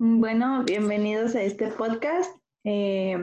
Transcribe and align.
Bueno, 0.00 0.62
bienvenidos 0.62 1.34
a 1.34 1.42
este 1.42 1.72
podcast. 1.72 2.30
Eh, 2.62 3.18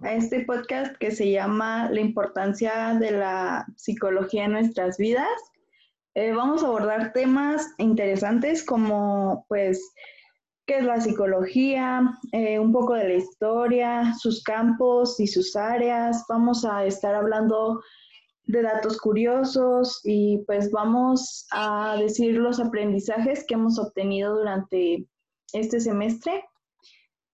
a 0.00 0.14
este 0.14 0.46
podcast 0.46 0.96
que 0.96 1.10
se 1.10 1.30
llama 1.30 1.90
La 1.90 2.00
importancia 2.00 2.94
de 2.98 3.10
la 3.10 3.66
psicología 3.76 4.46
en 4.46 4.52
nuestras 4.52 4.96
vidas. 4.96 5.28
Eh, 6.14 6.32
vamos 6.32 6.64
a 6.64 6.68
abordar 6.68 7.12
temas 7.12 7.74
interesantes 7.76 8.64
como 8.64 9.44
pues 9.50 9.92
qué 10.64 10.78
es 10.78 10.84
la 10.84 10.98
psicología, 11.02 12.10
eh, 12.32 12.58
un 12.58 12.72
poco 12.72 12.94
de 12.94 13.08
la 13.08 13.14
historia, 13.16 14.14
sus 14.14 14.42
campos 14.42 15.20
y 15.20 15.26
sus 15.26 15.56
áreas. 15.56 16.24
Vamos 16.26 16.64
a 16.64 16.86
estar 16.86 17.14
hablando 17.14 17.82
de 18.46 18.62
datos 18.62 18.98
curiosos 18.98 20.00
y 20.04 20.38
pues 20.46 20.70
vamos 20.70 21.46
a 21.50 21.96
decir 21.98 22.34
los 22.34 22.60
aprendizajes 22.60 23.44
que 23.44 23.54
hemos 23.54 23.78
obtenido 23.78 24.36
durante 24.36 25.06
este 25.52 25.80
semestre. 25.80 26.44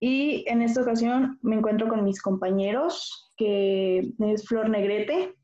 Y 0.01 0.45
en 0.49 0.63
esta 0.63 0.83
ocasión 0.83 1.39
me 1.43 1.57
encuentro 1.57 1.89
con 1.89 2.03
mis 2.03 2.21
compañeros, 2.21 3.33
que 3.37 4.13
es 4.19 4.47
Flor 4.47 4.69
Negrete, 4.69 5.37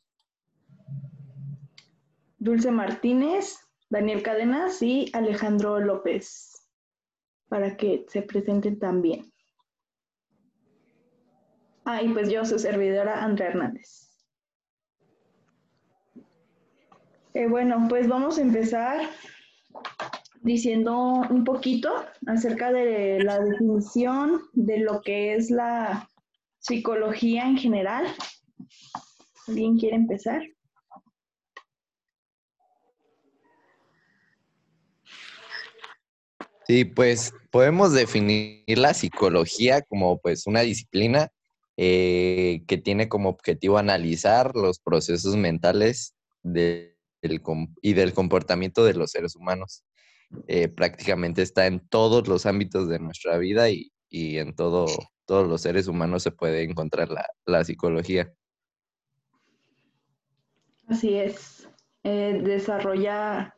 Dulce 2.38 2.70
Martínez, 2.70 3.58
Daniel 3.90 4.22
Cadenas 4.22 4.82
y 4.82 5.10
Alejandro 5.12 5.78
López, 5.78 6.66
para 7.48 7.76
que 7.76 8.04
se 8.08 8.22
presenten 8.22 8.78
también. 8.78 9.32
Ah, 11.84 12.02
y 12.02 12.08
pues 12.08 12.28
yo, 12.30 12.44
su 12.44 12.58
servidora, 12.58 13.22
Andrea 13.24 13.48
Hernández. 13.48 14.07
Eh, 17.34 17.46
bueno, 17.46 17.86
pues 17.88 18.08
vamos 18.08 18.38
a 18.38 18.42
empezar 18.42 19.10
diciendo 20.40 21.26
un 21.30 21.44
poquito 21.44 21.90
acerca 22.26 22.72
de 22.72 23.22
la 23.22 23.38
definición 23.40 24.42
de 24.52 24.78
lo 24.78 25.02
que 25.02 25.34
es 25.34 25.50
la 25.50 26.08
psicología 26.58 27.46
en 27.46 27.58
general. 27.58 28.06
¿Alguien 29.46 29.78
quiere 29.78 29.96
empezar? 29.96 30.42
Sí, 36.66 36.84
pues 36.84 37.32
podemos 37.50 37.94
definir 37.94 38.62
la 38.78 38.92
psicología 38.92 39.80
como 39.82 40.18
pues 40.18 40.46
una 40.46 40.60
disciplina 40.60 41.30
eh, 41.78 42.62
que 42.66 42.76
tiene 42.76 43.08
como 43.08 43.30
objetivo 43.30 43.78
analizar 43.78 44.54
los 44.54 44.78
procesos 44.78 45.34
mentales 45.36 46.14
de 46.42 46.97
y 47.20 47.92
del 47.94 48.12
comportamiento 48.12 48.84
de 48.84 48.94
los 48.94 49.10
seres 49.10 49.36
humanos. 49.36 49.84
Eh, 50.46 50.68
prácticamente 50.68 51.42
está 51.42 51.66
en 51.66 51.80
todos 51.88 52.28
los 52.28 52.46
ámbitos 52.46 52.88
de 52.88 52.98
nuestra 52.98 53.38
vida 53.38 53.70
y, 53.70 53.90
en 54.10 54.54
todo, 54.54 54.86
todos 55.24 55.48
los 55.48 55.62
seres 55.62 55.88
humanos 55.88 56.22
se 56.22 56.32
puede 56.32 56.62
encontrar 56.62 57.08
la, 57.46 57.64
psicología. 57.64 58.32
Así 60.86 61.14
es. 61.14 61.68
Eh, 62.04 62.40
desarrolla 62.42 63.54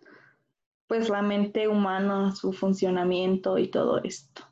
pues 0.87 1.09
la 1.09 1.23
mente 1.23 1.69
humana, 1.69 2.35
su 2.35 2.53
funcionamiento 2.53 3.59
y 3.59 3.69
todo 3.69 4.03
esto. 4.03 4.43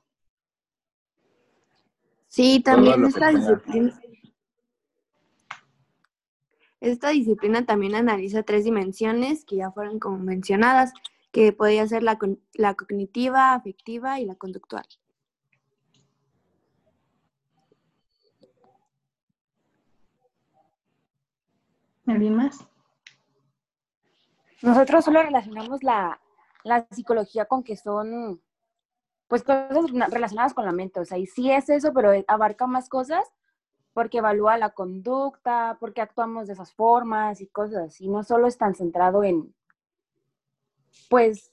Sí, 2.28 2.60
también 2.60 3.04
esta 3.04 3.30
disciplina, 3.30 4.00
esta 6.80 7.08
disciplina 7.10 7.66
también 7.66 7.94
analiza 7.94 8.42
tres 8.42 8.64
dimensiones 8.64 9.44
que 9.44 9.56
ya 9.56 9.70
fueron 9.72 9.98
como 9.98 10.18
mencionadas, 10.18 10.92
que 11.32 11.52
podría 11.52 11.86
ser 11.86 12.02
la, 12.02 12.18
la 12.54 12.74
cognitiva, 12.74 13.54
afectiva 13.54 14.20
y 14.20 14.24
la 14.24 14.36
conductual. 14.36 14.84
¿Alguien 22.06 22.36
más? 22.36 22.66
Nosotros 24.62 25.04
solo 25.04 25.22
relacionamos 25.22 25.82
la, 25.82 26.20
la, 26.64 26.86
psicología 26.90 27.44
con 27.44 27.62
que 27.62 27.76
son, 27.76 28.40
pues, 29.28 29.42
cosas 29.42 29.90
relacionadas 30.10 30.54
con 30.54 30.64
la 30.64 30.72
mente. 30.72 31.00
O 31.00 31.04
sea, 31.04 31.18
y 31.18 31.26
sí 31.26 31.50
es 31.50 31.68
eso, 31.68 31.92
pero 31.92 32.12
abarca 32.26 32.66
más 32.66 32.88
cosas 32.88 33.24
porque 33.98 34.18
evalúa 34.18 34.56
la 34.58 34.70
conducta, 34.70 35.76
porque 35.80 36.00
actuamos 36.00 36.46
de 36.46 36.52
esas 36.52 36.72
formas 36.72 37.40
y 37.40 37.48
cosas 37.48 38.00
y 38.00 38.08
No 38.08 38.22
solo 38.22 38.46
es 38.46 38.56
tan 38.56 38.76
centrado 38.76 39.24
en, 39.24 39.52
pues, 41.10 41.52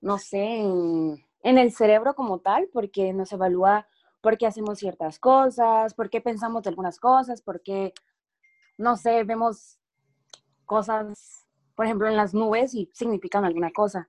no 0.00 0.18
sé, 0.18 0.60
en, 0.60 1.18
el 1.42 1.72
cerebro 1.72 2.14
como 2.14 2.38
tal, 2.38 2.68
porque 2.72 3.12
nos 3.12 3.32
evalúa 3.32 3.88
por 4.20 4.38
qué 4.38 4.46
hacemos 4.46 4.78
ciertas 4.78 5.18
cosas, 5.18 5.92
por 5.94 6.08
qué 6.08 6.20
pensamos 6.20 6.62
de 6.62 6.70
algunas 6.70 7.00
cosas, 7.00 7.42
por 7.42 7.62
qué, 7.62 7.92
no 8.78 8.96
sé, 8.96 9.24
vemos 9.24 9.80
cosas, 10.66 11.48
por 11.74 11.86
ejemplo, 11.86 12.06
en 12.06 12.16
las 12.16 12.32
nubes 12.32 12.76
y 12.76 12.88
significan 12.94 13.44
alguna 13.44 13.72
cosa. 13.72 14.08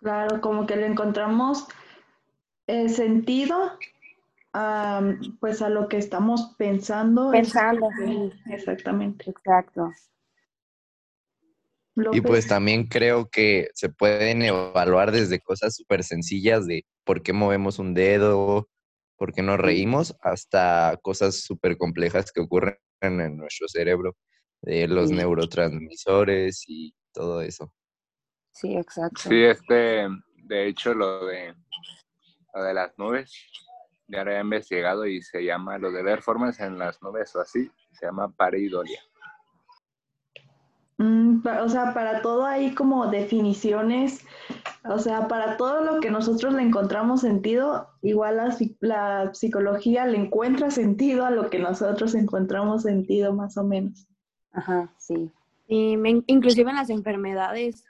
Claro, 0.00 0.38
como 0.42 0.66
que 0.66 0.76
le 0.76 0.84
encontramos 0.84 1.66
el 2.66 2.90
sentido 2.90 3.72
pues 5.40 5.62
a 5.62 5.68
lo 5.68 5.88
que 5.88 5.96
estamos 5.96 6.54
pensando. 6.58 7.30
Pensando, 7.30 7.88
Exactamente. 8.50 9.30
Exacto. 9.30 9.90
Y 12.12 12.22
pues 12.22 12.46
también 12.46 12.86
creo 12.86 13.28
que 13.28 13.68
se 13.74 13.90
pueden 13.90 14.42
evaluar 14.42 15.12
desde 15.12 15.40
cosas 15.40 15.76
súper 15.76 16.02
sencillas 16.04 16.66
de 16.66 16.86
por 17.04 17.22
qué 17.22 17.34
movemos 17.34 17.78
un 17.78 17.92
dedo, 17.92 18.68
por 19.16 19.34
qué 19.34 19.42
nos 19.42 19.58
reímos, 19.58 20.16
hasta 20.22 20.98
cosas 21.02 21.42
súper 21.42 21.76
complejas 21.76 22.32
que 22.32 22.40
ocurren 22.40 22.78
en 23.02 23.36
nuestro 23.36 23.68
cerebro, 23.68 24.16
de 24.62 24.88
los 24.88 25.10
neurotransmisores 25.10 26.64
y 26.66 26.94
todo 27.12 27.42
eso. 27.42 27.74
Sí, 28.52 28.74
exacto. 28.74 29.20
Sí, 29.28 29.42
este, 29.42 30.08
de 30.36 30.68
hecho, 30.68 30.94
lo 30.94 31.26
de, 31.26 31.54
lo 32.54 32.62
de 32.62 32.74
las 32.74 32.96
nubes, 32.96 33.32
ya 34.12 34.24
lo 34.24 34.30
he 34.30 34.40
investigado 34.40 35.06
y 35.06 35.22
se 35.22 35.42
llama 35.44 35.78
lo 35.78 35.90
de 35.90 36.02
ver 36.02 36.22
formas 36.22 36.60
en 36.60 36.78
las 36.78 37.02
nubes 37.02 37.34
o 37.34 37.40
así, 37.40 37.70
se 37.92 38.06
llama 38.06 38.30
pareidolia. 38.30 39.00
Mm, 40.98 41.40
o 41.62 41.68
sea, 41.68 41.94
para 41.94 42.20
todo 42.20 42.44
hay 42.44 42.74
como 42.74 43.06
definiciones, 43.06 44.24
o 44.84 44.98
sea, 44.98 45.26
para 45.28 45.56
todo 45.56 45.82
lo 45.82 46.00
que 46.00 46.10
nosotros 46.10 46.52
le 46.52 46.62
encontramos 46.62 47.22
sentido, 47.22 47.88
igual 48.02 48.36
la, 48.36 48.56
la 48.80 49.34
psicología 49.34 50.04
le 50.06 50.18
encuentra 50.18 50.70
sentido 50.70 51.24
a 51.24 51.30
lo 51.30 51.48
que 51.48 51.58
nosotros 51.58 52.14
encontramos 52.14 52.82
sentido, 52.82 53.32
más 53.32 53.56
o 53.56 53.64
menos. 53.64 54.06
Ajá, 54.52 54.92
sí. 54.98 55.30
Y 55.66 55.96
inclusive 56.26 56.70
en 56.70 56.76
las 56.76 56.90
enfermedades, 56.90 57.84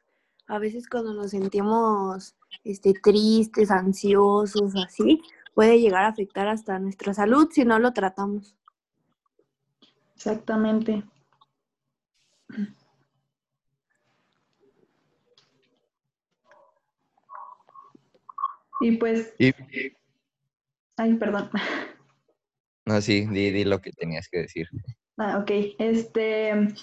a 0.47 0.59
veces 0.59 0.89
cuando 0.89 1.13
nos 1.13 1.33
sentimos 1.33 2.37
este, 2.63 2.95
tristes, 2.95 3.71
ansiosos, 3.71 4.77
así, 4.77 5.21
puede 5.55 5.81
llegar 5.81 6.05
a 6.05 6.09
afectar 6.09 6.49
hasta 6.49 6.79
nuestra 6.79 7.15
salud 7.15 7.49
si 7.51 7.65
no 7.65 7.79
lo 7.79 7.93
tratamos. 7.93 8.57
Exactamente. 10.17 11.03
Y 18.81 18.97
pues... 18.97 19.35
Ay, 20.97 21.15
perdón. 21.15 21.51
No, 22.85 23.01
sí, 23.01 23.27
di, 23.27 23.51
di, 23.51 23.65
lo 23.65 23.81
que 23.81 23.93
tenías 23.93 24.29
que 24.29 24.41
decir. 24.41 24.69
Ah, 25.17 25.39
ok. 25.39 25.51
Este, 25.79 26.75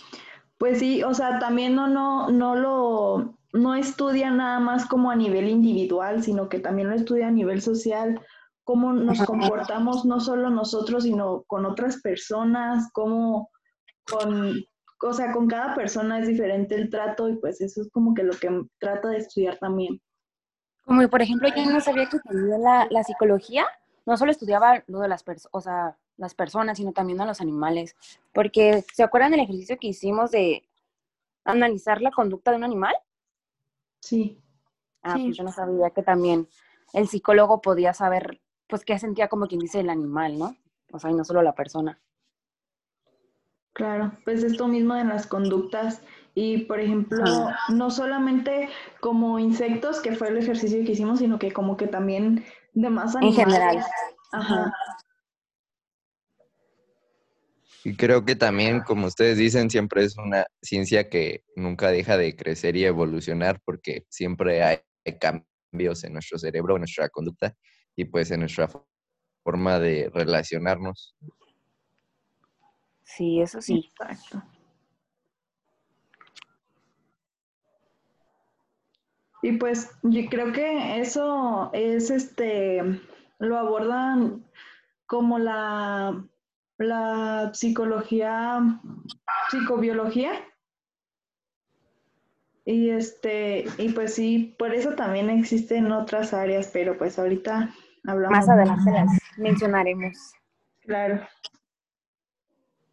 pues 0.57 0.79
sí, 0.79 1.03
o 1.03 1.13
sea, 1.13 1.39
también 1.39 1.75
no, 1.75 1.87
no, 1.87 2.29
no 2.29 2.55
lo, 2.55 3.37
no 3.53 3.75
estudia 3.75 4.31
nada 4.31 4.59
más 4.59 4.85
como 4.85 5.11
a 5.11 5.15
nivel 5.15 5.49
individual, 5.49 6.23
sino 6.23 6.47
que 6.47 6.59
también 6.59 6.89
lo 6.89 6.95
estudia 6.95 7.27
a 7.27 7.31
nivel 7.31 7.61
social 7.61 8.21
cómo 8.69 8.93
nos 8.93 9.19
comportamos 9.23 10.05
no 10.05 10.19
solo 10.19 10.51
nosotros, 10.51 11.01
sino 11.01 11.41
con 11.47 11.65
otras 11.65 12.03
personas, 12.03 12.87
cómo 12.93 13.49
con, 14.07 14.63
o 15.01 15.13
sea, 15.13 15.31
con 15.31 15.47
cada 15.47 15.73
persona 15.73 16.19
es 16.19 16.27
diferente 16.27 16.75
el 16.75 16.91
trato 16.91 17.27
y 17.29 17.37
pues 17.37 17.61
eso 17.61 17.81
es 17.81 17.89
como 17.89 18.13
que 18.13 18.21
lo 18.21 18.33
que 18.33 18.61
trata 18.77 19.07
de 19.07 19.17
estudiar 19.17 19.57
también. 19.57 19.99
Como 20.85 21.09
por 21.09 21.19
ejemplo, 21.19 21.49
yo 21.49 21.65
no 21.65 21.81
sabía 21.81 22.07
que 22.09 22.19
tenía 22.19 22.59
la, 22.59 22.87
la 22.91 23.03
psicología, 23.03 23.65
no 24.05 24.15
solo 24.17 24.29
estudiaba 24.29 24.83
lo 24.85 24.99
de 24.99 25.07
las, 25.07 25.23
personas, 25.23 25.49
o 25.51 25.61
sea, 25.61 25.97
las 26.17 26.35
personas, 26.35 26.77
sino 26.77 26.91
también 26.91 27.19
a 27.21 27.25
los 27.25 27.41
animales, 27.41 27.95
porque 28.35 28.85
¿se 28.93 29.01
acuerdan 29.01 29.31
del 29.31 29.39
ejercicio 29.39 29.79
que 29.79 29.87
hicimos 29.87 30.29
de 30.29 30.69
analizar 31.43 32.03
la 32.03 32.11
conducta 32.11 32.51
de 32.51 32.57
un 32.57 32.65
animal? 32.65 32.93
Sí. 33.99 34.39
Ah, 35.01 35.15
pues 35.15 35.35
yo 35.35 35.43
no 35.43 35.51
sabía 35.51 35.89
que 35.89 36.03
también 36.03 36.47
el 36.93 37.07
psicólogo 37.07 37.61
podía 37.61 37.95
saber 37.95 38.39
pues 38.69 38.85
que 38.85 38.97
sentía 38.99 39.27
como 39.27 39.47
quien 39.47 39.59
dice 39.59 39.79
el 39.79 39.89
animal, 39.89 40.37
¿no? 40.37 40.55
O 40.91 40.99
sea, 40.99 41.09
y 41.09 41.15
no 41.15 41.25
solo 41.25 41.41
la 41.41 41.55
persona. 41.55 41.99
Claro, 43.73 44.13
pues 44.25 44.43
esto 44.43 44.67
mismo 44.67 44.93
de 44.93 45.05
las 45.05 45.25
conductas 45.25 46.01
Y, 46.35 46.65
por 46.65 46.79
ejemplo, 46.79 47.23
no 47.69 47.89
solamente 47.89 48.69
como 49.01 49.39
insectos, 49.39 49.99
que 49.99 50.15
fue 50.15 50.29
el 50.29 50.37
ejercicio 50.37 50.85
que 50.85 50.91
hicimos, 50.91 51.19
sino 51.19 51.39
que 51.39 51.51
como 51.51 51.75
que 51.75 51.87
también 51.87 52.45
demás 52.73 53.15
animales. 53.15 53.39
En 53.39 53.45
general. 53.45 53.85
Ajá. 54.31 54.73
Y 57.83 57.95
creo 57.95 58.23
que 58.25 58.35
también, 58.35 58.81
como 58.81 59.07
ustedes 59.07 59.37
dicen, 59.37 59.69
siempre 59.69 60.03
es 60.03 60.17
una 60.17 60.45
ciencia 60.61 61.09
que 61.09 61.43
nunca 61.55 61.89
deja 61.89 62.17
de 62.17 62.35
crecer 62.35 62.75
y 62.75 62.85
evolucionar 62.85 63.59
porque 63.65 64.05
siempre 64.09 64.63
hay 64.63 64.79
cambios 65.19 66.03
en 66.03 66.13
nuestro 66.13 66.37
cerebro, 66.37 66.75
en 66.75 66.81
nuestra 66.81 67.09
conducta 67.09 67.55
y 67.99 68.05
pues 68.05 68.31
en 68.31 68.39
nuestra 68.39 68.69
forma 69.43 69.77
de 69.77 70.09
relacionarnos. 70.13 71.17
Sí, 73.03 73.41
eso 73.41 73.61
sí. 73.61 73.89
Exacto. 73.91 74.41
Y 79.41 79.57
pues 79.57 79.91
yo 80.03 80.29
creo 80.29 80.53
que 80.53 81.01
eso 81.01 81.71
es 81.73 82.09
este, 82.09 83.01
lo 83.39 83.57
abordan 83.57 84.45
como 85.05 85.39
la, 85.39 86.25
la 86.77 87.51
psicología, 87.53 88.61
psicobiología. 89.49 90.31
Y 92.63 92.91
este, 92.91 93.65
y 93.77 93.89
pues 93.89 94.13
sí, 94.13 94.55
por 94.57 94.73
eso 94.73 94.95
también 94.95 95.29
existen 95.29 95.91
otras 95.91 96.33
áreas, 96.33 96.69
pero 96.71 96.97
pues 96.97 97.19
ahorita 97.19 97.73
hablamos. 98.05 98.37
Más 98.37 98.49
adelante 98.49 98.91
las 98.91 99.07
mencionaremos. 99.37 100.33
Claro. 100.81 101.27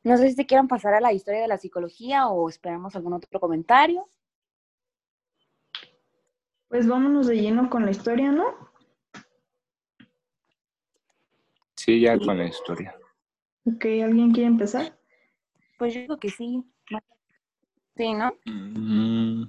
No 0.03 0.17
sé 0.17 0.31
si 0.31 0.37
te 0.37 0.47
quieran 0.47 0.69
pasar 0.69 0.94
a 0.94 1.00
la 1.00 1.12
historia 1.12 1.41
de 1.41 1.49
la 1.49 1.58
psicología 1.58 2.29
o 2.29 2.49
esperamos 2.49 2.94
algún 2.94 3.14
otro 3.14 3.41
comentario. 3.41 4.08
Pues 6.69 6.87
vámonos 6.87 7.26
de 7.26 7.41
lleno 7.41 7.69
con 7.70 7.85
la 7.85 7.91
historia, 7.91 8.31
¿no? 8.31 8.44
Sí, 11.75 12.00
ya 12.00 12.19
con 12.19 12.38
la 12.38 12.47
historia. 12.47 12.97
Ok, 13.64 13.85
¿alguien 13.85 14.32
quiere 14.32 14.49
empezar? 14.49 14.97
Pues 15.79 15.94
yo 15.94 16.00
digo 16.00 16.19
que 16.19 16.31
sí. 16.31 16.64
Sí, 17.97 18.12
¿no? 18.12 18.32
Mm, 18.44 19.44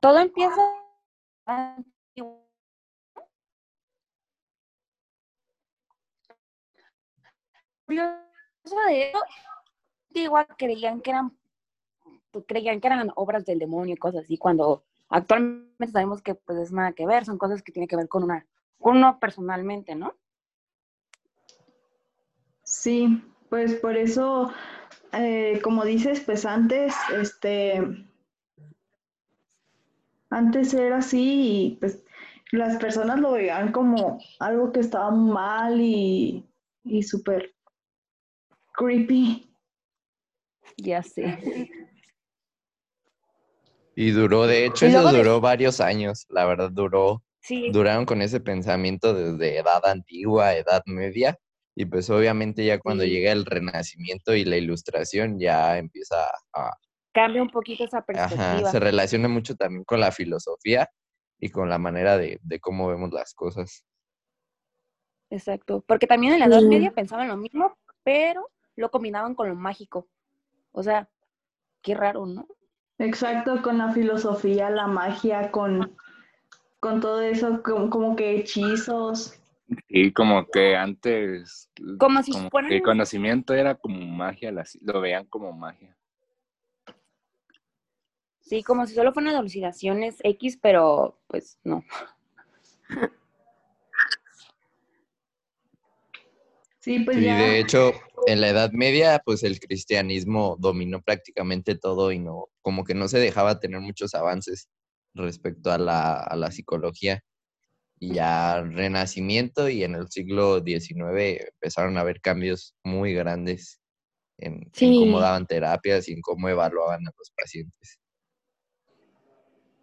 Todo 0.00 0.18
empieza. 0.18 0.60
Curioso 7.86 8.16
de 8.88 9.10
eso, 9.10 9.18
igual 10.14 10.46
creían 10.56 11.00
que 11.00 11.10
eran 11.10 11.36
pues, 12.34 12.44
creían 12.48 12.80
que 12.80 12.88
eran 12.88 13.12
obras 13.14 13.44
del 13.44 13.60
demonio 13.60 13.94
y 13.94 13.96
cosas 13.96 14.24
así, 14.24 14.36
cuando 14.36 14.82
actualmente 15.08 15.92
sabemos 15.92 16.20
que 16.20 16.34
pues 16.34 16.58
es 16.58 16.72
nada 16.72 16.92
que 16.92 17.06
ver, 17.06 17.24
son 17.24 17.38
cosas 17.38 17.62
que 17.62 17.70
tienen 17.70 17.88
que 17.88 17.96
ver 17.96 18.08
con 18.08 18.24
una, 18.24 18.44
con 18.80 18.96
uno 18.96 19.20
personalmente, 19.20 19.94
¿no? 19.94 20.16
Sí, 22.64 23.22
pues 23.50 23.74
por 23.74 23.96
eso, 23.96 24.52
eh, 25.12 25.60
como 25.62 25.84
dices, 25.84 26.20
pues 26.20 26.44
antes, 26.44 26.92
este, 27.16 27.80
antes 30.30 30.74
era 30.74 30.96
así 30.98 31.66
y 31.66 31.76
pues 31.76 32.02
las 32.50 32.78
personas 32.78 33.20
lo 33.20 33.32
veían 33.32 33.70
como 33.70 34.18
algo 34.40 34.72
que 34.72 34.80
estaba 34.80 35.12
mal 35.12 35.80
y, 35.80 36.44
y 36.82 37.02
súper 37.04 37.53
creepy. 38.74 39.50
Ya 40.78 41.02
sé. 41.02 41.70
Y 43.96 44.10
duró, 44.10 44.46
de 44.46 44.66
hecho, 44.66 44.86
eso 44.86 45.10
de- 45.12 45.18
duró 45.18 45.40
varios 45.40 45.80
años, 45.80 46.26
la 46.28 46.44
verdad, 46.46 46.70
duró, 46.72 47.22
Sí, 47.40 47.70
duraron 47.70 48.06
con 48.06 48.22
ese 48.22 48.40
pensamiento 48.40 49.12
desde 49.14 49.58
edad 49.58 49.84
antigua, 49.86 50.54
edad 50.54 50.82
media, 50.86 51.38
y 51.76 51.84
pues 51.84 52.08
obviamente 52.10 52.64
ya 52.64 52.78
cuando 52.80 53.04
Sí. 53.04 53.10
llega 53.10 53.30
el 53.32 53.44
renacimiento 53.44 54.34
y 54.34 54.44
la 54.44 54.56
ilustración 54.56 55.38
ya 55.38 55.76
empieza 55.78 56.26
a, 56.54 56.72
cambia 57.12 57.42
un 57.42 57.50
poquito 57.50 57.84
esa 57.84 57.98
ajá, 57.98 58.04
perspectiva. 58.06 58.70
se 58.70 58.80
relaciona 58.80 59.28
mucho 59.28 59.54
también 59.54 59.84
con 59.84 60.00
la 60.00 60.10
filosofía 60.10 60.88
y 61.38 61.50
con 61.50 61.68
la 61.68 61.78
manera 61.78 62.16
de, 62.16 62.40
de 62.42 62.58
cómo 62.60 62.88
vemos 62.88 63.12
las 63.12 63.34
cosas. 63.34 63.84
Exacto. 65.30 65.84
Porque 65.86 66.06
también 66.06 66.32
en 66.32 66.40
la 66.40 66.46
Edad 66.46 66.60
Sí. 66.60 66.66
Media 66.66 66.92
pensaban 66.92 67.28
lo 67.28 67.36
mismo, 67.36 67.76
pero 68.02 68.50
lo 68.76 68.90
combinaban 68.90 69.34
con 69.34 69.48
lo 69.48 69.54
mágico. 69.54 70.08
O 70.72 70.82
sea, 70.82 71.08
qué 71.82 71.94
raro, 71.94 72.26
¿no? 72.26 72.46
Exacto, 72.98 73.60
con 73.62 73.78
la 73.78 73.92
filosofía, 73.92 74.70
la 74.70 74.86
magia, 74.86 75.50
con, 75.50 75.96
con 76.80 77.00
todo 77.00 77.20
eso, 77.22 77.62
como, 77.62 77.90
como 77.90 78.16
que 78.16 78.36
hechizos. 78.36 79.38
Y 79.88 80.12
como 80.12 80.46
que 80.46 80.76
antes, 80.76 81.70
Como 81.98 82.22
si 82.22 82.32
como 82.32 82.50
fueran- 82.50 82.68
que 82.68 82.76
el 82.76 82.82
conocimiento 82.82 83.54
era 83.54 83.74
como 83.74 83.98
magia, 84.00 84.52
lo 84.82 85.00
veían 85.00 85.26
como 85.26 85.52
magia. 85.52 85.96
Sí, 88.40 88.62
como 88.62 88.86
si 88.86 88.94
solo 88.94 89.12
fueran 89.12 89.34
alucinaciones 89.36 90.18
X, 90.22 90.58
pero 90.60 91.18
pues 91.26 91.58
no. 91.64 91.82
Sí, 96.84 96.98
pues 96.98 97.18
ya. 97.18 97.38
de 97.38 97.60
hecho, 97.60 97.92
en 98.26 98.42
la 98.42 98.50
Edad 98.50 98.72
Media, 98.72 99.22
pues 99.24 99.42
el 99.42 99.58
cristianismo 99.58 100.58
dominó 100.60 101.00
prácticamente 101.00 101.76
todo 101.76 102.12
y 102.12 102.18
no, 102.18 102.48
como 102.60 102.84
que 102.84 102.92
no 102.92 103.08
se 103.08 103.18
dejaba 103.18 103.58
tener 103.58 103.80
muchos 103.80 104.14
avances 104.14 104.68
respecto 105.14 105.72
a 105.72 105.78
la, 105.78 106.20
a 106.20 106.36
la 106.36 106.50
psicología. 106.50 107.22
Y 107.98 108.12
ya 108.12 108.60
Renacimiento 108.60 109.70
y 109.70 109.82
en 109.82 109.94
el 109.94 110.10
siglo 110.10 110.62
XIX 110.62 111.48
empezaron 111.54 111.96
a 111.96 112.00
haber 112.00 112.20
cambios 112.20 112.74
muy 112.84 113.14
grandes 113.14 113.80
en, 114.36 114.70
en 114.78 114.98
cómo 114.98 115.20
daban 115.20 115.46
terapias 115.46 116.06
y 116.10 116.12
en 116.12 116.20
cómo 116.20 116.50
evaluaban 116.50 117.00
a 117.08 117.12
los 117.16 117.30
pacientes. 117.30 117.98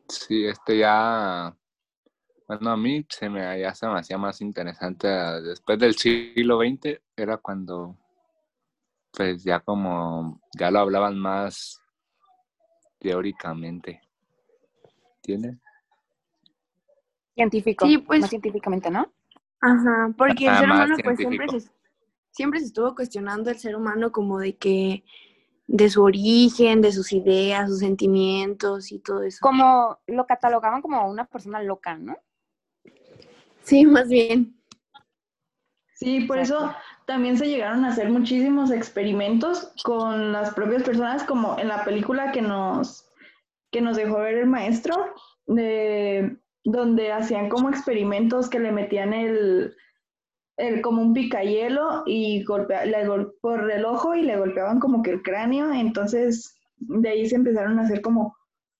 Sí, 0.07 0.45
este 0.45 0.77
ya, 0.77 1.57
bueno, 2.57 2.71
a 2.71 2.77
mí 2.77 3.05
se 3.07 3.29
me, 3.29 3.59
ya 3.61 3.73
se 3.73 3.87
me 3.87 3.97
hacía 3.99 4.17
más 4.17 4.41
interesante 4.41 5.07
ah, 5.07 5.39
después 5.39 5.79
del 5.79 5.95
siglo 5.95 6.59
XX, 6.59 6.99
era 7.15 7.37
cuando, 7.37 7.95
pues 9.11 9.41
ya 9.43 9.61
como, 9.61 10.41
ya 10.57 10.69
lo 10.69 10.79
hablaban 10.79 11.17
más 11.17 11.81
teóricamente. 12.99 14.01
¿Entiendes? 15.17 15.57
Científico. 17.35 17.85
Sí, 17.85 17.97
pues- 17.99 18.19
Más 18.21 18.29
científicamente, 18.29 18.91
¿no? 18.91 19.09
Ajá, 19.61 20.13
porque 20.17 20.47
el 20.47 20.49
Ah, 20.49 20.59
ser 20.59 20.69
humano 20.71 20.95
pues 21.03 21.17
siempre 21.19 21.47
se, 21.59 21.71
siempre 22.31 22.59
se 22.59 22.65
estuvo 22.65 22.95
cuestionando 22.95 23.49
el 23.49 23.59
ser 23.59 23.75
humano 23.77 24.11
como 24.11 24.39
de 24.39 24.57
que 24.57 25.03
de 25.67 25.89
su 25.89 26.03
origen, 26.03 26.81
de 26.81 26.91
sus 26.91 27.13
ideas, 27.13 27.69
sus 27.69 27.79
sentimientos 27.79 28.91
y 28.91 28.99
todo 28.99 29.23
eso. 29.23 29.37
Como 29.41 29.99
lo 30.07 30.25
catalogaban 30.25 30.81
como 30.81 31.07
una 31.09 31.25
persona 31.25 31.61
loca, 31.63 31.95
¿no? 31.97 32.17
Sí, 33.63 33.85
más 33.85 34.07
bien. 34.09 34.53
Sí, 35.93 36.21
por 36.21 36.39
eso 36.39 36.73
también 37.05 37.37
se 37.37 37.47
llegaron 37.47 37.85
a 37.85 37.89
hacer 37.89 38.09
muchísimos 38.09 38.71
experimentos 38.71 39.71
con 39.83 40.31
las 40.31 40.53
propias 40.53 40.83
personas, 40.83 41.23
como 41.23 41.59
en 41.59 41.67
la 41.67 41.83
película 41.83 42.31
que 42.31 42.41
nos, 42.41 43.07
que 43.71 43.81
nos 43.81 43.97
dejó 43.97 44.19
ver 44.19 44.35
el 44.35 44.47
maestro, 44.47 44.95
de, 45.47 46.37
donde 46.63 47.11
hacían 47.11 47.49
como 47.49 47.69
experimentos 47.69 48.49
que 48.49 48.59
le 48.59 48.71
metían 48.71 49.13
el, 49.13 49.75
el 50.57 50.81
como 50.81 51.01
un 51.03 51.13
picayelo 51.13 52.03
y 52.07 52.43
golpea, 52.43 52.85
le 52.85 53.07
gol- 53.07 53.35
por 53.41 53.71
el 53.71 53.85
ojo 53.85 54.15
y 54.15 54.23
le 54.23 54.37
golpeaban 54.37 54.79
como 54.79 55.03
que 55.03 55.11
el 55.11 55.23
cráneo, 55.23 55.73
entonces 55.73 56.57
de 56.77 57.09
ahí 57.09 57.27
se 57.29 57.35
empezaron 57.37 57.79
a 57.79 57.83
hacer 57.83 58.01
como 58.01 58.35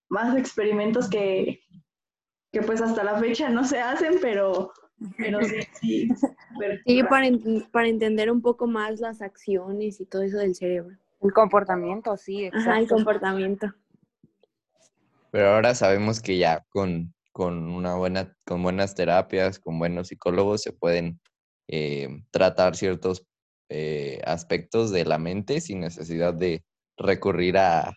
más 0.10 0.38
experimentos 0.38 1.10
que, 1.10 1.61
que 2.52 2.62
pues 2.62 2.82
hasta 2.82 3.04
la 3.04 3.18
fecha 3.18 3.50
no 3.50 3.64
se 3.64 3.80
hacen, 3.80 4.16
pero, 4.22 4.74
pero 5.18 5.40
sí, 5.44 6.10
sí. 6.86 7.04
para, 7.10 7.28
para 7.72 7.88
entender 7.88 8.32
un 8.32 8.42
poco 8.42 8.68
más 8.68 9.00
las 9.00 9.22
acciones 9.22 10.00
y 10.02 10.06
todo 10.06 10.22
eso 10.24 10.38
del 10.38 10.56
cerebro. 10.56 10.98
El 11.22 11.34
comportamiento, 11.34 12.18
sí, 12.18 12.48
Ajá, 12.48 12.58
el 12.58 12.84
exacto. 12.84 12.96
comportamiento. 12.96 13.68
Pero 15.32 15.50
ahora 15.50 15.74
sabemos 15.76 16.22
que 16.22 16.38
ya 16.38 16.66
con, 16.70 17.14
con 17.32 17.70
una 17.70 17.96
buena, 17.96 18.36
con 18.46 18.62
buenas 18.64 18.96
terapias, 18.96 19.60
con 19.60 19.80
buenos 19.80 20.10
psicólogos, 20.10 20.62
se 20.62 20.74
pueden 20.74 21.22
eh, 21.70 22.24
tratar 22.32 22.76
ciertos 22.76 23.26
eh, 23.70 24.20
aspectos 24.26 24.92
de 24.92 25.06
la 25.06 25.18
mente 25.18 25.62
sin 25.62 25.80
necesidad 25.80 26.34
de 26.34 26.66
recurrir 26.98 27.58
a, 27.58 27.94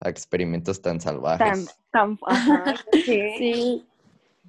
a 0.00 0.08
experimentos 0.08 0.80
tan 0.80 1.00
salvajes. 1.00 1.76
tan, 1.90 2.18
ajá, 2.26 2.74
sí. 3.04 3.20
Sí, 3.38 3.86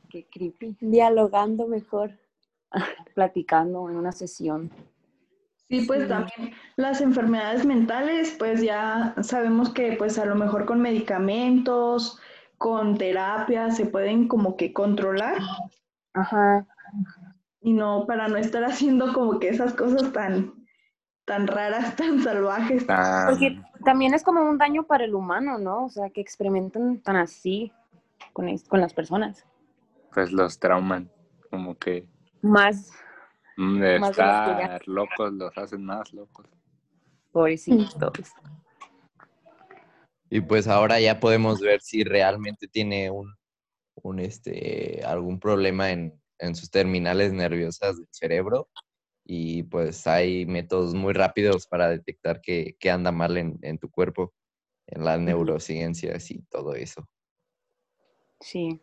Qué 0.09 0.25
creepy. 0.31 0.75
dialogando 0.81 1.67
mejor. 1.67 2.11
Platicando 3.15 3.89
en 3.89 3.95
una 3.95 4.11
sesión. 4.11 4.69
Sí, 5.69 5.81
pues 5.81 6.03
Sí. 6.03 6.07
también 6.07 6.51
las 6.77 6.99
enfermedades 7.01 7.65
mentales, 7.65 8.35
pues 8.39 8.61
ya 8.61 9.13
sabemos 9.21 9.69
que 9.71 9.93
pues 9.93 10.17
a 10.17 10.25
lo 10.25 10.35
mejor 10.35 10.65
con 10.65 10.81
medicamentos, 10.81 12.19
con 12.57 12.97
terapia 12.97 13.69
se 13.71 13.85
pueden 13.85 14.27
como 14.27 14.57
que 14.57 14.73
controlar 14.73 15.37
Ajá. 16.13 16.65
y 17.61 17.73
no 17.73 18.05
para 18.07 18.27
no 18.27 18.37
estar 18.37 18.63
haciendo 18.65 19.13
como 19.13 19.39
que 19.39 19.49
esas 19.49 19.73
cosas 19.73 20.11
tan 20.11 20.53
tan 21.25 21.45
raras, 21.45 21.95
tan 21.95 22.19
salvajes. 22.23 22.85
Porque 23.27 23.61
también 23.83 24.13
es 24.13 24.23
como 24.23 24.41
un 24.41 24.57
daño 24.57 24.83
para 24.83 25.05
el 25.05 25.15
humano, 25.15 25.57
¿no? 25.57 25.85
O 25.85 25.89
sea, 25.89 26.09
que 26.09 26.21
experimenten 26.21 27.01
tan 27.01 27.15
así 27.15 27.71
con, 28.33 28.47
con 28.67 28.81
las 28.81 28.93
personas. 28.93 29.45
pues 30.13 30.31
los 30.31 30.59
trauman, 30.59 31.11
como 31.49 31.77
que 31.77 32.07
Más 32.41 32.91
mm, 33.57 33.79
de 33.79 33.99
Más 33.99 34.11
estar 34.11 34.87
locos 34.87 35.33
los 35.33 35.57
hacen 35.57 35.83
más 35.85 36.11
locos. 36.13 36.47
pobrecitos. 37.31 38.33
Y 40.29 40.41
pues 40.41 40.67
ahora 40.67 40.99
ya 40.99 41.19
podemos 41.19 41.59
ver 41.59 41.81
si 41.81 42.03
realmente 42.03 42.67
tiene 42.67 43.09
un, 43.09 43.33
un 43.95 44.19
este, 44.19 45.03
algún 45.05 45.39
problema 45.39 45.89
en, 45.91 46.21
en 46.37 46.55
sus 46.55 46.69
terminales 46.69 47.33
nerviosas 47.33 47.97
del 47.97 48.07
cerebro. 48.11 48.69
Y 49.31 49.61
pues 49.61 50.07
hay 50.07 50.47
métodos 50.47 50.95
muy 50.95 51.13
rápidos 51.13 51.67
para 51.67 51.87
detectar 51.87 52.41
qué, 52.41 52.75
qué 52.79 52.89
anda 52.89 53.11
mal 53.11 53.37
en, 53.37 53.59
en 53.61 53.77
tu 53.77 53.87
cuerpo, 53.87 54.33
en 54.87 55.05
las 55.05 55.19
neurociencias 55.19 56.31
y 56.31 56.41
todo 56.49 56.73
eso. 56.73 57.07
Sí. 58.39 58.81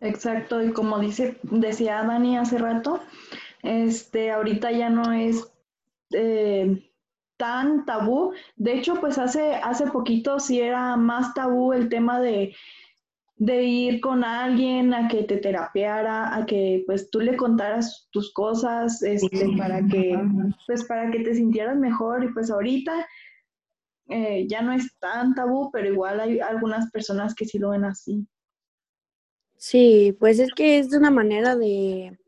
Exacto, 0.00 0.60
y 0.60 0.72
como 0.72 0.98
dice, 0.98 1.38
decía 1.44 2.02
Dani 2.02 2.36
hace 2.36 2.58
rato, 2.58 3.00
este, 3.62 4.32
ahorita 4.32 4.72
ya 4.72 4.90
no 4.90 5.12
es 5.12 5.52
eh, 6.10 6.90
tan 7.36 7.86
tabú. 7.86 8.32
De 8.56 8.74
hecho, 8.74 8.96
pues 9.00 9.18
hace, 9.18 9.54
hace 9.54 9.86
poquito 9.86 10.40
sí 10.40 10.60
era 10.60 10.96
más 10.96 11.32
tabú 11.32 11.72
el 11.72 11.88
tema 11.88 12.20
de, 12.20 12.56
de 13.38 13.62
ir 13.64 14.00
con 14.00 14.24
alguien 14.24 14.94
a 14.94 15.08
que 15.08 15.24
te 15.24 15.36
terapiara, 15.36 16.34
a 16.34 16.46
que 16.46 16.82
pues 16.86 17.10
tú 17.10 17.20
le 17.20 17.36
contaras 17.36 18.08
tus 18.10 18.32
cosas, 18.32 19.02
este, 19.02 19.48
para 19.58 19.86
que, 19.86 20.18
pues 20.66 20.84
para 20.84 21.10
que 21.10 21.20
te 21.20 21.34
sintieras 21.34 21.76
mejor. 21.76 22.24
Y 22.24 22.32
pues 22.32 22.50
ahorita 22.50 23.06
eh, 24.08 24.46
ya 24.48 24.62
no 24.62 24.72
es 24.72 24.96
tan 24.98 25.34
tabú, 25.34 25.70
pero 25.70 25.86
igual 25.88 26.20
hay 26.20 26.40
algunas 26.40 26.90
personas 26.90 27.34
que 27.34 27.44
sí 27.44 27.58
lo 27.58 27.70
ven 27.70 27.84
así. 27.84 28.26
Sí, 29.58 30.16
pues 30.18 30.38
es 30.38 30.52
que 30.54 30.78
es 30.78 30.92
una 30.94 31.10
manera 31.10 31.56
de, 31.56 32.18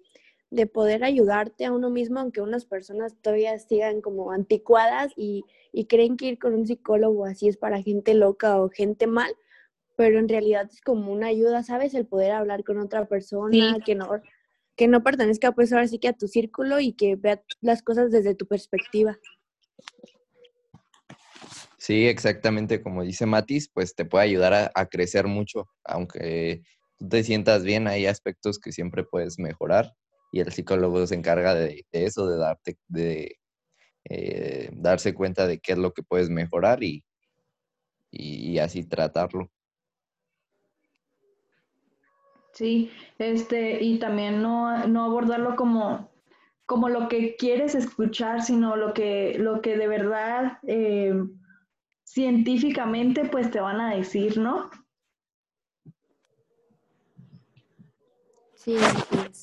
de 0.51 0.67
poder 0.67 1.05
ayudarte 1.05 1.65
a 1.65 1.73
uno 1.73 1.89
mismo, 1.89 2.21
aunque 2.21 2.43
unas 2.43 2.67
personas 2.67 3.17
todavía 3.23 3.59
sigan 3.59 4.03
como 4.03 4.31
anticuadas 4.31 5.13
y, 5.17 5.45
y 5.73 5.87
creen 5.87 6.17
que 6.17 6.27
ir 6.27 6.39
con 6.39 6.55
un 6.55 6.67
psicólogo 6.67 7.25
así 7.25 7.49
es 7.49 7.57
para 7.57 7.83
gente 7.83 8.13
loca 8.15 8.61
o 8.61 8.69
gente 8.69 9.07
mal, 9.07 9.31
pero 9.99 10.21
en 10.21 10.29
realidad 10.29 10.71
es 10.73 10.81
como 10.81 11.13
una 11.13 11.27
ayuda, 11.27 11.65
¿sabes? 11.65 11.93
El 11.93 12.07
poder 12.07 12.31
hablar 12.31 12.63
con 12.63 12.79
otra 12.79 13.09
persona 13.09 13.79
que 13.85 13.97
no, 13.97 14.09
que 14.77 14.87
no 14.87 15.03
pertenezca 15.03 15.51
pues 15.51 15.73
ahora 15.73 15.89
sí 15.89 15.99
que 15.99 16.07
a 16.07 16.13
tu 16.13 16.29
círculo 16.29 16.79
y 16.79 16.93
que 16.93 17.17
vea 17.17 17.43
las 17.61 17.83
cosas 17.83 18.13
desde 18.13 18.37
tu 18.37 18.47
perspectiva. 18.47 19.19
Sí, 21.79 22.07
exactamente 22.07 22.81
como 22.81 23.03
dice 23.03 23.27
Matis, 23.27 23.69
pues 23.75 23.97
te 23.97 24.05
puede 24.05 24.27
ayudar 24.27 24.55
a, 24.55 24.71
a 24.73 24.87
crecer 24.87 25.27
mucho, 25.27 25.69
aunque 25.83 26.63
tú 26.97 27.09
te 27.09 27.25
sientas 27.25 27.65
bien, 27.65 27.89
hay 27.89 28.07
aspectos 28.07 28.61
que 28.61 28.71
siempre 28.71 29.03
puedes 29.03 29.41
mejorar 29.41 29.95
y 30.31 30.39
el 30.39 30.53
psicólogo 30.53 31.05
se 31.09 31.17
encarga 31.17 31.57
de, 31.57 31.87
de 31.91 32.05
eso, 32.05 32.29
de 32.29 32.39
darte, 32.39 32.79
de 32.87 33.37
eh, 34.05 34.71
darse 34.75 35.13
cuenta 35.13 35.49
de 35.49 35.59
qué 35.59 35.73
es 35.73 35.79
lo 35.79 35.93
que 35.93 36.05
puedes 36.05 36.31
mejorar 36.31 36.85
y, 36.85 37.03
y, 38.13 38.53
y 38.53 38.59
así 38.61 38.85
tratarlo. 38.85 39.51
Sí, 42.59 42.91
este, 43.21 43.85
y 43.85 44.01
también 44.01 44.43
no, 44.43 44.89
no 44.89 45.05
abordarlo 45.05 45.55
como, 45.55 46.11
como 46.67 46.89
lo 46.89 47.09
que 47.09 47.37
quieres 47.37 47.77
escuchar, 47.77 48.43
sino 48.43 48.75
lo 48.75 48.95
que, 48.95 49.37
lo 49.39 49.63
que 49.63 49.77
de 49.77 49.87
verdad 49.87 50.59
eh, 50.67 51.15
científicamente 52.03 53.27
pues 53.27 53.53
te 53.53 53.61
van 53.61 53.81
a 53.81 53.95
decir, 53.95 54.39
¿no? 54.39 54.69
Sí, 58.57 58.77
así 58.77 59.05
es. 59.31 59.43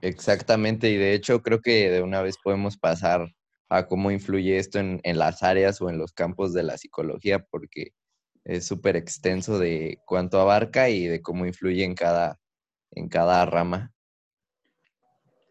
Exactamente, 0.00 0.90
y 0.90 0.96
de 0.96 1.14
hecho 1.14 1.42
creo 1.42 1.60
que 1.60 1.90
de 1.90 2.02
una 2.02 2.22
vez 2.22 2.38
podemos 2.42 2.76
pasar 2.76 3.32
a 3.76 3.86
cómo 3.86 4.10
influye 4.10 4.58
esto 4.58 4.78
en, 4.78 5.00
en 5.02 5.18
las 5.18 5.42
áreas 5.42 5.80
o 5.80 5.88
en 5.88 5.98
los 5.98 6.12
campos 6.12 6.52
de 6.52 6.62
la 6.62 6.76
psicología, 6.76 7.44
porque 7.50 7.92
es 8.44 8.66
súper 8.66 8.96
extenso 8.96 9.58
de 9.58 10.00
cuánto 10.04 10.40
abarca 10.40 10.88
y 10.88 11.06
de 11.06 11.22
cómo 11.22 11.46
influye 11.46 11.84
en 11.84 11.94
cada, 11.94 12.38
en 12.90 13.08
cada 13.08 13.44
rama. 13.46 13.92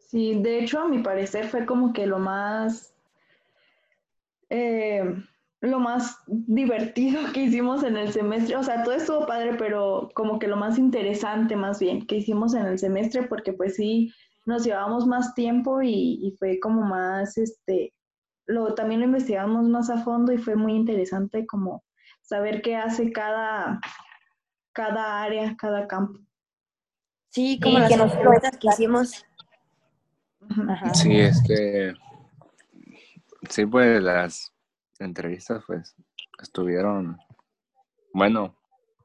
Sí, 0.09 0.41
de 0.41 0.59
hecho, 0.59 0.79
a 0.79 0.87
mi 0.87 0.99
parecer 0.99 1.47
fue 1.47 1.65
como 1.65 1.93
que 1.93 2.05
lo 2.05 2.19
más, 2.19 2.93
eh, 4.49 5.03
lo 5.61 5.79
más 5.79 6.17
divertido 6.27 7.21
que 7.33 7.43
hicimos 7.43 7.83
en 7.83 7.95
el 7.95 8.11
semestre. 8.11 8.57
O 8.57 8.63
sea, 8.63 8.83
todo 8.83 8.93
estuvo 8.93 9.25
padre, 9.25 9.55
pero 9.57 10.09
como 10.13 10.37
que 10.37 10.47
lo 10.47 10.57
más 10.57 10.77
interesante 10.77 11.55
más 11.55 11.79
bien 11.79 12.05
que 12.05 12.17
hicimos 12.17 12.53
en 12.53 12.65
el 12.65 12.77
semestre, 12.77 13.23
porque 13.23 13.53
pues 13.53 13.77
sí, 13.77 14.13
nos 14.45 14.65
llevamos 14.65 15.07
más 15.07 15.33
tiempo 15.33 15.81
y, 15.81 16.19
y 16.21 16.35
fue 16.37 16.59
como 16.59 16.81
más, 16.81 17.37
este, 17.37 17.93
lo, 18.45 18.73
también 18.75 18.99
lo 19.01 19.05
investigamos 19.07 19.67
más 19.67 19.89
a 19.89 19.97
fondo 20.03 20.31
y 20.33 20.37
fue 20.37 20.55
muy 20.55 20.73
interesante 20.73 21.45
como 21.45 21.83
saber 22.21 22.61
qué 22.61 22.75
hace 22.75 23.11
cada, 23.11 23.79
cada 24.73 25.21
área, 25.23 25.55
cada 25.57 25.87
campo. 25.87 26.19
Sí, 27.29 27.59
como 27.59 27.75
Sí, 27.75 27.81
las 27.81 27.89
que 27.91 27.97
nos- 27.97 28.13
entrevistas 28.13 28.57
que 28.57 28.67
hicimos. 28.67 29.25
Ajá. 30.67 30.93
Sí, 30.93 31.19
este, 31.19 31.93
sí, 33.49 33.65
pues 33.65 34.01
las 34.01 34.53
entrevistas, 34.99 35.63
pues, 35.65 35.95
estuvieron, 36.41 37.17
bueno, 38.13 38.55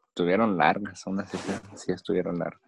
estuvieron 0.08 0.56
largas, 0.56 1.06
aún 1.06 1.20
así, 1.20 1.38
sí 1.74 1.92
estuvieron 1.92 2.38
largas. 2.38 2.60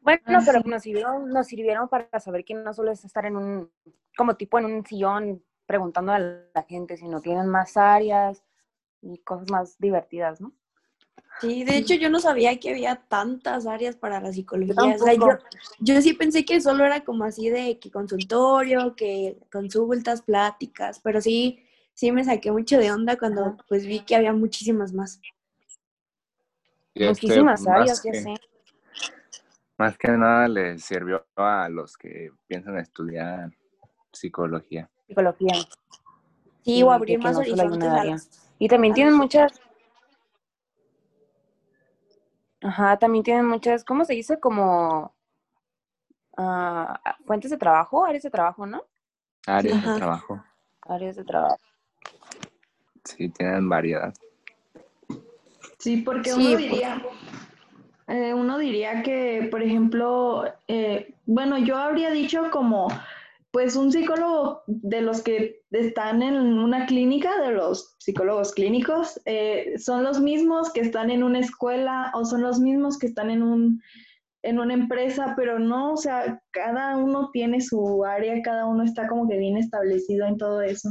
Bueno, 0.00 0.20
Ah, 0.26 0.40
pero 0.44 0.60
nos 0.64 0.82
sirvieron, 0.82 1.28
nos 1.28 1.46
sirvieron 1.46 1.88
para 1.88 2.08
saber 2.18 2.44
que 2.44 2.54
no 2.54 2.72
solo 2.72 2.90
es 2.90 3.04
estar 3.04 3.24
en 3.26 3.36
un, 3.36 3.70
como 4.16 4.34
tipo 4.34 4.58
en 4.58 4.64
un 4.66 4.84
sillón 4.86 5.44
preguntando 5.66 6.12
a 6.12 6.18
la 6.18 6.62
gente, 6.68 6.96
sino 6.96 7.20
tienen 7.20 7.46
más 7.48 7.76
áreas 7.76 8.42
y 9.00 9.18
cosas 9.18 9.50
más 9.50 9.78
divertidas, 9.78 10.40
¿no? 10.40 10.52
Sí, 11.40 11.64
de 11.64 11.76
hecho 11.76 11.94
yo 11.94 12.08
no 12.08 12.20
sabía 12.20 12.58
que 12.60 12.70
había 12.70 12.96
tantas 13.08 13.66
áreas 13.66 13.96
para 13.96 14.20
la 14.20 14.32
psicología. 14.32 14.74
Yo 14.76 14.94
O 14.94 14.98
sea, 14.98 15.14
yo, 15.14 15.20
tampoco. 15.20 15.48
yo 15.80 16.00
sí 16.00 16.12
pensé 16.14 16.44
que 16.44 16.60
solo 16.60 16.84
era 16.84 17.02
como 17.04 17.24
así 17.24 17.50
de 17.50 17.78
que 17.80 17.90
consultorio, 17.90 18.94
que 18.94 19.38
consultas, 19.50 20.22
pláticas, 20.22 21.00
pero 21.00 21.20
sí, 21.20 21.66
sí 21.94 22.12
me 22.12 22.22
saqué 22.24 22.52
mucho 22.52 22.78
de 22.78 22.92
onda 22.92 23.16
cuando 23.18 23.56
pues 23.68 23.86
vi 23.86 24.00
que 24.04 24.14
había 24.14 24.32
muchísimas 24.32 24.92
más. 24.92 25.20
Este, 26.94 27.08
Muchísimas 27.08 27.66
áreas, 27.66 28.02
ya 28.04 28.12
que- 28.12 28.20
sé. 28.20 28.34
Más 29.78 29.98
que 29.98 30.08
nada 30.12 30.46
les 30.46 30.84
sirvió 30.84 31.26
a 31.34 31.68
los 31.68 31.96
que 31.96 32.30
piensan 32.46 32.76
estudiar 32.78 33.50
psicología. 34.12 34.88
Psicología. 35.12 35.52
Sí, 36.64 36.82
o 36.82 36.90
abrir 36.90 37.18
más 37.18 37.34
no 37.34 37.40
horizontes 37.40 37.90
área. 37.90 38.16
Y 38.58 38.66
también 38.66 38.94
tienen 38.94 39.14
muchas. 39.14 39.60
Ajá, 42.62 42.96
también 42.96 43.22
tienen 43.24 43.46
muchas, 43.46 43.84
¿cómo 43.84 44.04
se 44.04 44.14
dice? 44.14 44.40
Como 44.40 45.12
ah, 46.38 47.16
fuentes 47.26 47.50
de 47.50 47.58
trabajo, 47.58 48.06
áreas 48.06 48.22
de 48.22 48.30
trabajo, 48.30 48.64
¿no? 48.64 48.84
Áreas 49.46 49.76
Ajá. 49.76 49.92
de 49.92 49.98
trabajo. 49.98 50.44
Áreas 50.82 51.16
de 51.16 51.24
trabajo. 51.24 51.58
Sí, 53.04 53.28
tienen 53.28 53.68
variedad. 53.68 54.14
Sí, 55.78 55.98
porque 55.98 56.30
Sí, 56.30 56.40
uno 56.40 56.50
pues. 56.50 56.58
diría, 56.58 57.02
eh, 58.06 58.32
uno 58.32 58.58
diría 58.58 59.02
que, 59.02 59.48
por 59.50 59.62
ejemplo, 59.62 60.44
eh, 60.68 61.14
bueno, 61.26 61.58
yo 61.58 61.76
habría 61.76 62.10
dicho 62.10 62.50
como, 62.52 62.86
pues 63.52 63.76
un 63.76 63.92
psicólogo 63.92 64.62
de 64.66 65.02
los 65.02 65.22
que 65.22 65.60
están 65.70 66.22
en 66.22 66.34
una 66.34 66.86
clínica, 66.86 67.40
de 67.42 67.52
los 67.52 67.96
psicólogos 67.98 68.52
clínicos, 68.52 69.20
eh, 69.26 69.74
son 69.78 70.02
los 70.02 70.20
mismos 70.20 70.72
que 70.72 70.80
están 70.80 71.10
en 71.10 71.22
una 71.22 71.40
escuela 71.40 72.10
o 72.14 72.24
son 72.24 72.42
los 72.42 72.58
mismos 72.58 72.98
que 72.98 73.06
están 73.06 73.30
en 73.30 73.42
un, 73.42 73.82
en 74.42 74.58
una 74.58 74.72
empresa, 74.72 75.34
pero 75.36 75.58
no, 75.58 75.92
o 75.92 75.96
sea, 75.98 76.42
cada 76.50 76.96
uno 76.96 77.30
tiene 77.30 77.60
su 77.60 78.04
área, 78.04 78.40
cada 78.42 78.66
uno 78.66 78.84
está 78.84 79.06
como 79.06 79.28
que 79.28 79.36
bien 79.36 79.58
establecido 79.58 80.26
en 80.26 80.38
todo 80.38 80.62
eso. 80.62 80.88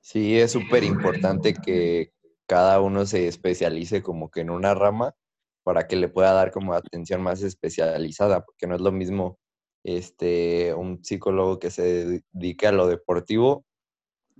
Sí, 0.00 0.38
es 0.38 0.52
súper 0.52 0.84
importante 0.84 1.52
que, 1.52 2.12
cada 2.52 2.82
uno 2.82 3.06
se 3.06 3.28
especialice 3.28 4.02
como 4.02 4.30
que 4.30 4.40
en 4.40 4.50
una 4.50 4.74
rama 4.74 5.14
para 5.64 5.86
que 5.86 5.96
le 5.96 6.08
pueda 6.08 6.32
dar 6.32 6.50
como 6.50 6.74
atención 6.74 7.22
más 7.22 7.42
especializada, 7.42 8.44
porque 8.44 8.66
no 8.66 8.74
es 8.74 8.80
lo 8.80 8.92
mismo 8.92 9.38
este, 9.84 10.74
un 10.74 11.04
psicólogo 11.04 11.58
que 11.58 11.70
se 11.70 12.22
dedique 12.32 12.66
a 12.66 12.72
lo 12.72 12.86
deportivo 12.86 13.64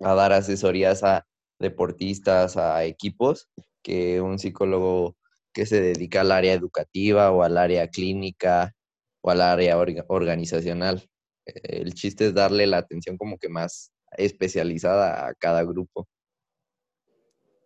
a 0.01 0.15
dar 0.15 0.33
asesorías 0.33 1.03
a 1.05 1.27
deportistas, 1.59 2.57
a 2.57 2.85
equipos, 2.85 3.49
que 3.83 4.21
un 4.21 4.39
psicólogo 4.39 5.17
que 5.53 5.67
se 5.67 5.81
dedica 5.81 6.23
al 6.23 6.33
área 6.33 6.55
educativa 6.55 7.31
o 7.31 7.43
al 7.43 7.59
área 7.59 7.89
clínica 7.89 8.73
o 9.21 9.31
al 9.31 9.41
área 9.41 9.77
organizacional. 9.79 11.09
El 11.45 11.95
chiste 11.95 12.27
es 12.27 12.35
darle 12.35 12.67
la 12.67 12.79
atención 12.79 13.17
como 13.17 13.39
que 13.39 13.49
más 13.49 13.93
especializada 14.17 15.27
a 15.27 15.35
cada 15.35 15.63
grupo. 15.63 16.09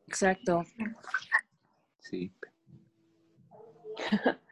Exacto. 0.06 0.62
Sí. 2.00 2.32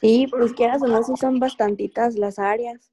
Sí, 0.00 0.26
pues 0.28 0.52
quieras 0.52 0.82
o 0.82 0.86
no, 0.86 1.02
sí 1.02 1.14
son 1.16 1.38
bastantitas 1.38 2.16
las 2.16 2.38
áreas. 2.38 2.92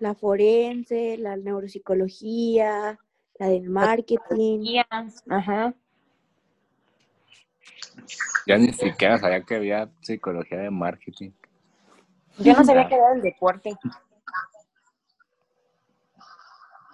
La 0.00 0.16
forense, 0.16 1.16
la 1.18 1.36
neuropsicología, 1.36 2.98
la 3.38 3.48
del 3.48 3.70
marketing. 3.70 4.82
Ajá. 5.28 5.72
Ya 8.44 8.58
ni 8.58 8.72
siquiera 8.72 9.18
sabía 9.18 9.44
que 9.44 9.54
había 9.54 9.88
psicología 10.00 10.58
de 10.58 10.70
marketing. 10.70 11.30
Yo 12.38 12.54
no 12.54 12.64
sabía 12.64 12.88
que 12.88 12.96
era 12.96 13.14
el 13.14 13.22
deporte. 13.22 13.76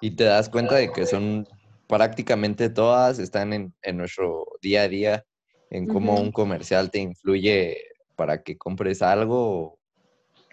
Y 0.03 0.11
te 0.11 0.25
das 0.25 0.51
cuenta 0.51 0.75
de 0.75 0.93
que 0.93 1.07
son 1.07 1.49
prácticamente 1.87 2.69
todas, 2.69 3.19
están 3.19 3.55
en, 3.55 3.75
en 3.81 3.97
nuestro 3.97 4.47
día 4.61 4.83
a 4.83 4.89
día, 4.89 5.25
en 5.71 5.87
cómo 5.87 6.21
un 6.21 6.33
comercial 6.33 6.91
te 6.91 6.99
influye 6.99 7.79
para 8.17 8.43
que 8.43 8.59
compres 8.59 9.03
algo 9.03 9.79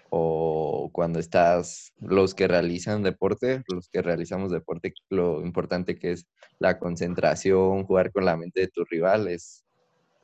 o 0.10 0.90
cuando 0.94 1.20
estás, 1.20 1.92
los 2.00 2.34
que 2.34 2.48
realizan 2.48 3.04
deporte, 3.04 3.64
los 3.68 3.90
que 3.90 4.02
realizamos 4.02 4.52
deporte, 4.52 4.94
lo 5.10 5.42
importante 5.42 6.00
que 6.00 6.12
es 6.12 6.28
la 6.60 6.80
concentración, 6.80 7.84
jugar 7.84 8.12
con 8.14 8.24
la 8.24 8.38
mente 8.38 8.62
de 8.62 8.68
tu 8.70 8.86
rival 8.86 9.28
es, 9.28 9.66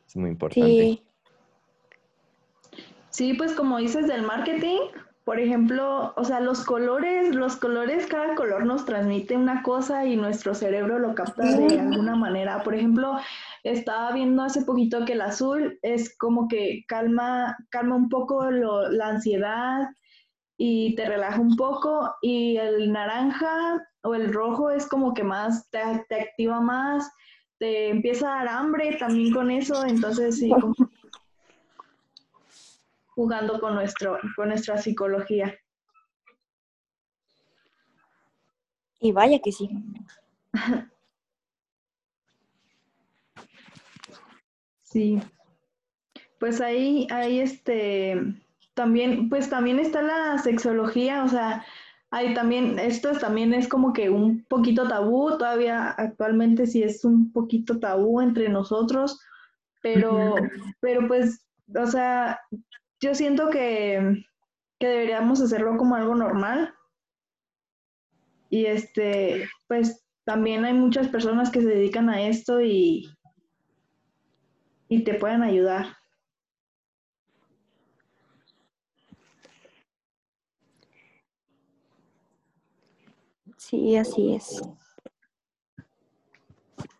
es 0.07 0.15
muy 0.15 0.29
importante. 0.29 0.65
Sí, 0.65 1.03
Sí, 3.13 3.35
pues 3.35 3.53
como 3.53 3.77
dices 3.77 4.07
del 4.07 4.23
marketing, 4.23 4.79
por 5.23 5.39
ejemplo, 5.39 6.13
o 6.17 6.23
sea, 6.23 6.39
los 6.39 6.65
colores, 6.65 7.35
los 7.35 7.55
colores, 7.55 8.07
cada 8.07 8.33
color 8.33 8.65
nos 8.65 8.85
transmite 8.85 9.37
una 9.37 9.61
cosa 9.61 10.03
y 10.07 10.15
nuestro 10.15 10.55
cerebro 10.55 10.97
lo 10.97 11.13
capta 11.13 11.55
de 11.55 11.79
alguna 11.79 12.15
manera. 12.15 12.63
Por 12.63 12.73
ejemplo, 12.73 13.15
estaba 13.63 14.11
viendo 14.11 14.43
hace 14.43 14.63
poquito 14.63 15.05
que 15.05 15.13
el 15.13 15.21
azul 15.21 15.79
es 15.81 16.15
como 16.17 16.47
que 16.47 16.83
calma, 16.87 17.55
calma 17.69 17.95
un 17.95 18.09
poco 18.09 18.51
lo- 18.51 18.89
la 18.91 19.07
ansiedad 19.07 19.87
y 20.57 20.95
te 20.95 21.05
relaja 21.05 21.39
un 21.39 21.55
poco 21.55 22.13
y 22.21 22.57
el 22.57 22.91
naranja 22.91 23.81
o 24.03 24.15
el 24.15 24.33
rojo 24.33 24.69
es 24.69 24.87
como 24.87 25.13
que 25.13 25.23
más, 25.23 25.69
te, 25.71 25.79
te 26.09 26.21
activa 26.21 26.59
más, 26.61 27.09
te 27.57 27.89
empieza 27.89 28.27
a 28.27 28.45
dar 28.45 28.47
hambre 28.55 28.97
también 28.97 29.33
con 29.33 29.49
eso, 29.49 29.83
entonces 29.85 30.39
sí, 30.39 30.49
como 30.49 30.75
jugando 33.15 33.59
con, 33.59 33.75
nuestro, 33.75 34.17
con 34.35 34.49
nuestra 34.49 34.77
psicología. 34.77 35.53
y 38.99 39.11
vaya 39.11 39.39
que 39.39 39.51
sí. 39.51 39.69
Sí. 44.93 45.19
Pues 46.39 46.61
ahí, 46.61 47.07
ahí 47.11 47.39
este, 47.39 48.21
también, 48.73 49.29
pues 49.29 49.49
también 49.49 49.79
está 49.79 50.01
la 50.01 50.37
sexología, 50.37 51.23
o 51.23 51.27
sea, 51.27 51.65
hay 52.11 52.33
también, 52.33 52.77
esto 52.79 53.09
es- 53.11 53.19
también 53.19 53.53
es 53.53 53.67
como 53.67 53.93
que 53.93 54.09
un 54.09 54.43
poquito 54.45 54.87
tabú, 54.87 55.37
todavía 55.37 55.89
actualmente 55.89 56.67
sí 56.67 56.83
es 56.83 57.03
un 57.05 57.31
poquito 57.31 57.79
tabú 57.79 58.21
entre 58.21 58.49
nosotros, 58.49 59.19
pero, 59.81 60.35
pero 60.81 61.07
pues, 61.07 61.45
o 61.75 61.87
sea, 61.87 62.39
yo 63.01 63.15
siento 63.15 63.49
que, 63.49 64.25
que 64.79 64.87
deberíamos 64.87 65.41
hacerlo 65.41 65.77
como 65.77 65.95
algo 65.95 66.15
normal. 66.15 66.73
Y 68.49 68.65
este, 68.67 69.49
pues 69.67 70.03
también 70.25 70.63
hay 70.65 70.73
muchas 70.73 71.07
personas 71.09 71.49
que 71.49 71.61
se 71.61 71.67
dedican 71.67 72.09
a 72.09 72.27
esto 72.27 72.61
y, 72.61 73.09
y 74.93 75.03
te 75.03 75.15
pueden 75.15 75.41
ayudar. 75.41 75.97
Sí, 83.57 83.95
así 83.95 84.35
es. 84.35 84.61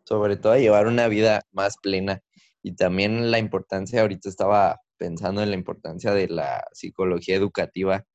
sobre 0.06 0.38
todo 0.38 0.54
a 0.54 0.58
llevar 0.58 0.88
una 0.88 1.08
vida 1.08 1.44
más 1.52 1.78
plena. 1.78 2.22
Y 2.64 2.76
también 2.76 3.30
la 3.30 3.38
importancia, 3.38 4.02
ahorita 4.02 4.28
estaba 4.28 4.82
pensando 4.98 5.44
en 5.44 5.52
la 5.52 5.56
importancia 5.56 6.14
de 6.14 6.28
la 6.28 6.66
psicología 6.74 7.36
educativa, 7.36 8.06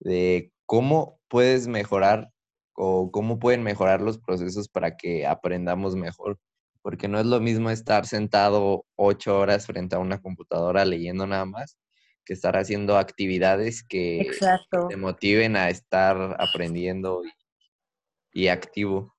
de 0.00 0.52
cómo 0.64 1.20
puedes 1.28 1.68
mejorar 1.68 2.30
o 2.74 3.10
cómo 3.10 3.38
pueden 3.38 3.62
mejorar 3.62 4.00
los 4.00 4.18
procesos 4.18 4.68
para 4.68 4.96
que 4.96 5.26
aprendamos 5.26 5.96
mejor. 5.96 6.38
Porque 6.88 7.06
no 7.06 7.20
es 7.20 7.26
lo 7.26 7.38
mismo 7.38 7.68
estar 7.68 8.06
sentado 8.06 8.86
ocho 8.96 9.38
horas 9.38 9.66
frente 9.66 9.94
a 9.94 9.98
una 9.98 10.22
computadora 10.22 10.86
leyendo 10.86 11.26
nada 11.26 11.44
más, 11.44 11.76
que 12.24 12.32
estar 12.32 12.56
haciendo 12.56 12.96
actividades 12.96 13.82
que 13.86 14.22
Exacto. 14.22 14.88
te 14.88 14.96
motiven 14.96 15.54
a 15.54 15.68
estar 15.68 16.16
aprendiendo 16.40 17.20
y, 18.32 18.44
y 18.44 18.48
activo. 18.48 19.14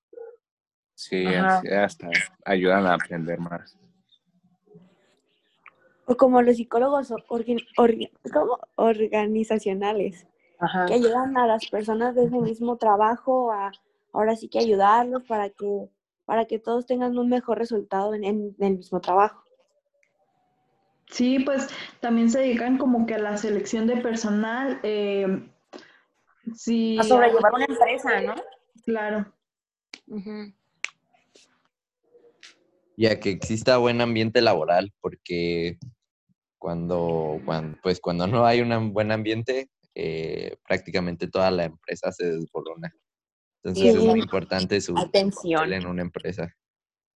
Sí, 0.96 1.24
Ajá. 1.28 1.62
hasta 1.84 2.10
ayudan 2.44 2.86
a 2.86 2.94
aprender 2.94 3.38
más. 3.38 3.78
O 6.06 6.16
como 6.16 6.42
los 6.42 6.56
psicólogos 6.56 7.14
¿cómo? 7.28 8.58
organizacionales, 8.74 10.26
Ajá. 10.58 10.86
que 10.86 10.94
ayudan 10.94 11.38
a 11.38 11.46
las 11.46 11.68
personas 11.68 12.16
de 12.16 12.24
ese 12.24 12.40
mismo 12.40 12.78
trabajo 12.78 13.52
a 13.52 13.70
ahora 14.12 14.34
sí 14.34 14.48
que 14.48 14.58
ayudarlos 14.58 15.22
para 15.22 15.50
que, 15.50 15.88
para 16.30 16.44
que 16.44 16.60
todos 16.60 16.86
tengan 16.86 17.18
un 17.18 17.28
mejor 17.28 17.58
resultado 17.58 18.14
en, 18.14 18.22
en 18.22 18.54
el 18.60 18.76
mismo 18.76 19.00
trabajo. 19.00 19.42
Sí, 21.08 21.40
pues 21.40 21.66
también 21.98 22.30
se 22.30 22.38
dedican 22.38 22.78
como 22.78 23.04
que 23.04 23.16
a 23.16 23.18
la 23.18 23.36
selección 23.36 23.88
de 23.88 23.96
personal. 23.96 24.78
eh, 24.84 25.26
sí, 26.54 26.96
A 27.00 27.02
sobrellevar 27.02 27.52
una 27.52 27.64
empresa, 27.64 28.20
¿no? 28.20 28.36
claro. 28.84 29.26
Y 32.96 33.06
a 33.06 33.18
que 33.18 33.30
exista 33.30 33.78
buen 33.78 34.00
ambiente 34.00 34.40
laboral, 34.40 34.92
porque 35.00 35.78
cuando, 36.58 37.40
cuando, 37.44 37.76
pues 37.82 37.98
cuando 37.98 38.28
no 38.28 38.46
hay 38.46 38.60
un 38.60 38.92
buen 38.92 39.10
ambiente, 39.10 39.68
eh, 39.96 40.56
prácticamente 40.64 41.26
toda 41.26 41.50
la 41.50 41.64
empresa 41.64 42.12
se 42.12 42.30
desborona. 42.30 42.94
Entonces 43.62 43.92
Sí. 43.92 43.98
es 43.98 44.04
muy 44.04 44.20
importante 44.20 44.80
su 44.80 44.96
Atención. 44.96 45.58
papel 45.60 45.72
en 45.74 45.86
una 45.86 46.00
empresa. 46.02 46.54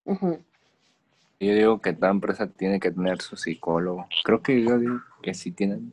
Yo 0.05 1.55
digo 1.55 1.81
que 1.81 1.93
toda 1.95 2.11
empresa 2.11 2.47
tiene 2.47 2.79
que 2.81 2.91
tener 2.91 3.21
su 3.23 3.37
psicólogo. 3.37 4.07
Creo 4.25 4.43
que 4.43 4.63
yo 4.63 4.79
digo 4.79 5.01
que 5.23 5.33
sí 5.35 5.53
tienen. 5.53 5.93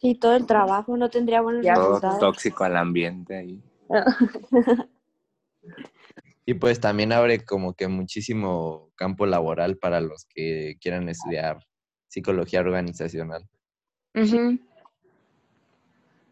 Sí, 0.00 0.14
todo 0.14 0.34
el 0.34 0.46
trabajo 0.46 0.96
no 0.96 1.10
tendría 1.10 1.40
buenos 1.42 1.64
Ya, 1.64 1.74
Todo 1.74 1.88
resultados. 1.88 2.20
tóxico 2.20 2.64
al 2.64 2.76
ambiente 2.76 3.36
ahí. 3.36 3.62
Y 6.46 6.54
pues 6.54 6.80
también 6.80 7.12
abre 7.12 7.44
como 7.44 7.74
que 7.74 7.86
muchísimo 7.86 8.90
campo 8.96 9.24
laboral 9.24 9.76
para 9.76 10.00
los 10.00 10.24
que 10.24 10.78
quieran 10.80 11.08
estudiar 11.08 11.58
psicología 12.08 12.58
organizacional. 12.60 13.46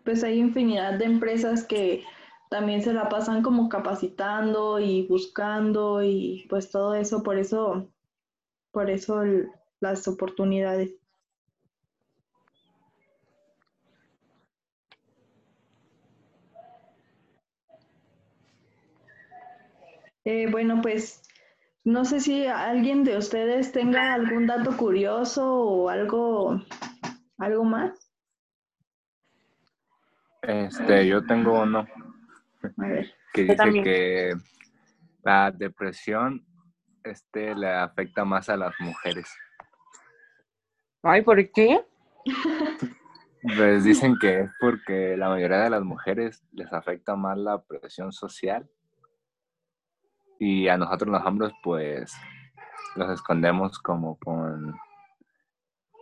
Pues 0.05 0.25
hay 0.25 0.39
infinidad 0.41 0.95
de 0.99 1.05
empresas 1.05 1.63
que 1.63 2.03
también 2.51 2.83
se 2.83 2.95
la 2.95 3.09
pasan 3.09 3.43
como 3.43 3.69
capacitando 3.69 4.81
y 4.81 5.07
buscando 5.07 6.03
y 6.03 6.47
pues 6.49 6.71
todo 6.71 6.95
eso, 6.97 7.23
por 7.23 7.39
eso, 7.39 7.93
por 8.73 8.91
eso 8.91 9.23
el- 9.23 9.51
las 9.79 10.09
oportunidades. 10.09 10.98
Eh, 20.31 20.47
bueno, 20.51 20.83
pues 20.83 21.23
no 21.85 22.05
sé 22.05 22.21
si 22.21 22.45
alguien 22.47 23.03
de 23.03 23.17
ustedes 23.17 23.73
tenga 23.73 24.13
algún 24.13 24.47
dato 24.47 24.77
curioso 24.77 25.51
o 25.51 25.89
algo, 25.89 26.61
algo 27.39 27.65
más. 27.65 28.13
Este, 30.43 31.07
yo 31.07 31.25
tengo 31.25 31.63
uno 31.63 31.89
A 32.77 32.87
ver. 32.89 33.11
que 33.33 33.45
dice 33.45 33.83
que 33.83 34.35
la 35.23 35.51
depresión 35.51 36.45
este, 37.05 37.55
le 37.55 37.71
afecta 37.71 38.23
más 38.27 38.51
a 38.51 38.59
las 38.59 38.75
mujeres. 38.81 39.35
Ay, 41.03 41.23
¿por 41.23 41.39
qué? 41.53 41.81
Pues 43.57 43.83
dicen 43.83 44.15
que 44.21 44.41
es 44.41 44.51
porque 44.61 45.17
la 45.17 45.31
mayoría 45.31 45.61
de 45.61 45.71
las 45.71 45.83
mujeres 45.85 46.45
les 46.53 46.71
afecta 46.71 47.17
más 47.17 47.39
la 47.39 47.63
presión 47.63 48.13
social 48.13 48.69
y 50.39 50.69
a 50.69 50.77
nosotros 50.77 51.11
los 51.11 51.25
hombres 51.25 51.53
pues 51.63 52.13
los 52.97 53.11
escondemos 53.11 53.79
como 53.79 54.19
con, 54.19 54.75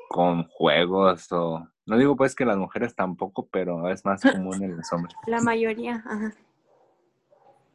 con 0.09 0.45
juegos 0.49 1.31
o... 1.33 1.67
No 1.89 1.97
digo 1.99 2.17
pues 2.17 2.35
que 2.35 2.45
las 2.45 2.57
mujeres 2.57 2.97
tampoco, 2.97 3.49
pero 3.49 3.89
es 3.89 4.05
más 4.05 4.21
común 4.33 4.63
en 4.63 4.77
los 4.77 4.93
hombres. 4.93 5.15
La 5.27 5.41
mayoría, 5.41 6.03
ajá. 6.05 6.35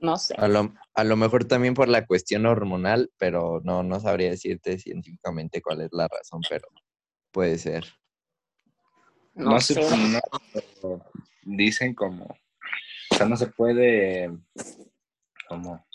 No 0.01 0.17
sé. 0.17 0.33
A 0.37 0.47
lo, 0.47 0.73
a 0.95 1.03
lo 1.03 1.15
mejor 1.15 1.45
también 1.45 1.75
por 1.75 1.87
la 1.87 2.05
cuestión 2.05 2.45
hormonal, 2.47 3.11
pero 3.17 3.61
no, 3.63 3.83
no 3.83 3.99
sabría 3.99 4.31
decirte 4.31 4.79
científicamente 4.79 5.61
cuál 5.61 5.81
es 5.81 5.89
la 5.93 6.07
razón, 6.07 6.41
pero 6.49 6.67
puede 7.31 7.57
ser. 7.59 7.85
No, 9.35 9.59
sé. 9.61 9.79
no, 9.79 10.19
pero 10.53 11.05
dicen 11.43 11.93
como, 11.93 12.25
o 12.25 13.15
sea, 13.15 13.27
no 13.27 13.37
se 13.37 13.47
puede 13.47 14.29
como, 15.47 15.85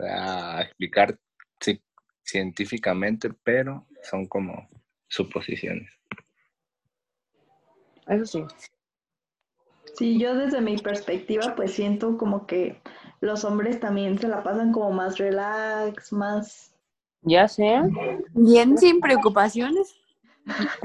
sea, 0.00 0.62
explicar 0.62 1.18
ci- 1.60 1.82
científicamente, 2.22 3.30
pero 3.42 3.86
son 4.02 4.26
como 4.26 4.68
suposiciones. 5.08 5.90
Eso 8.06 8.26
sí. 8.26 8.44
Sí, 9.96 10.18
yo 10.18 10.34
desde 10.34 10.60
mi 10.60 10.78
perspectiva, 10.78 11.54
pues 11.54 11.72
siento 11.72 12.16
como 12.16 12.46
que 12.46 12.80
los 13.20 13.44
hombres 13.44 13.80
también 13.80 14.18
se 14.18 14.28
la 14.28 14.42
pasan 14.42 14.72
como 14.72 14.92
más 14.92 15.18
relax, 15.18 16.12
más... 16.12 16.74
Ya 17.22 17.46
sé. 17.48 17.80
Bien 18.32 18.78
sin 18.78 19.00
preocupaciones. 19.00 19.94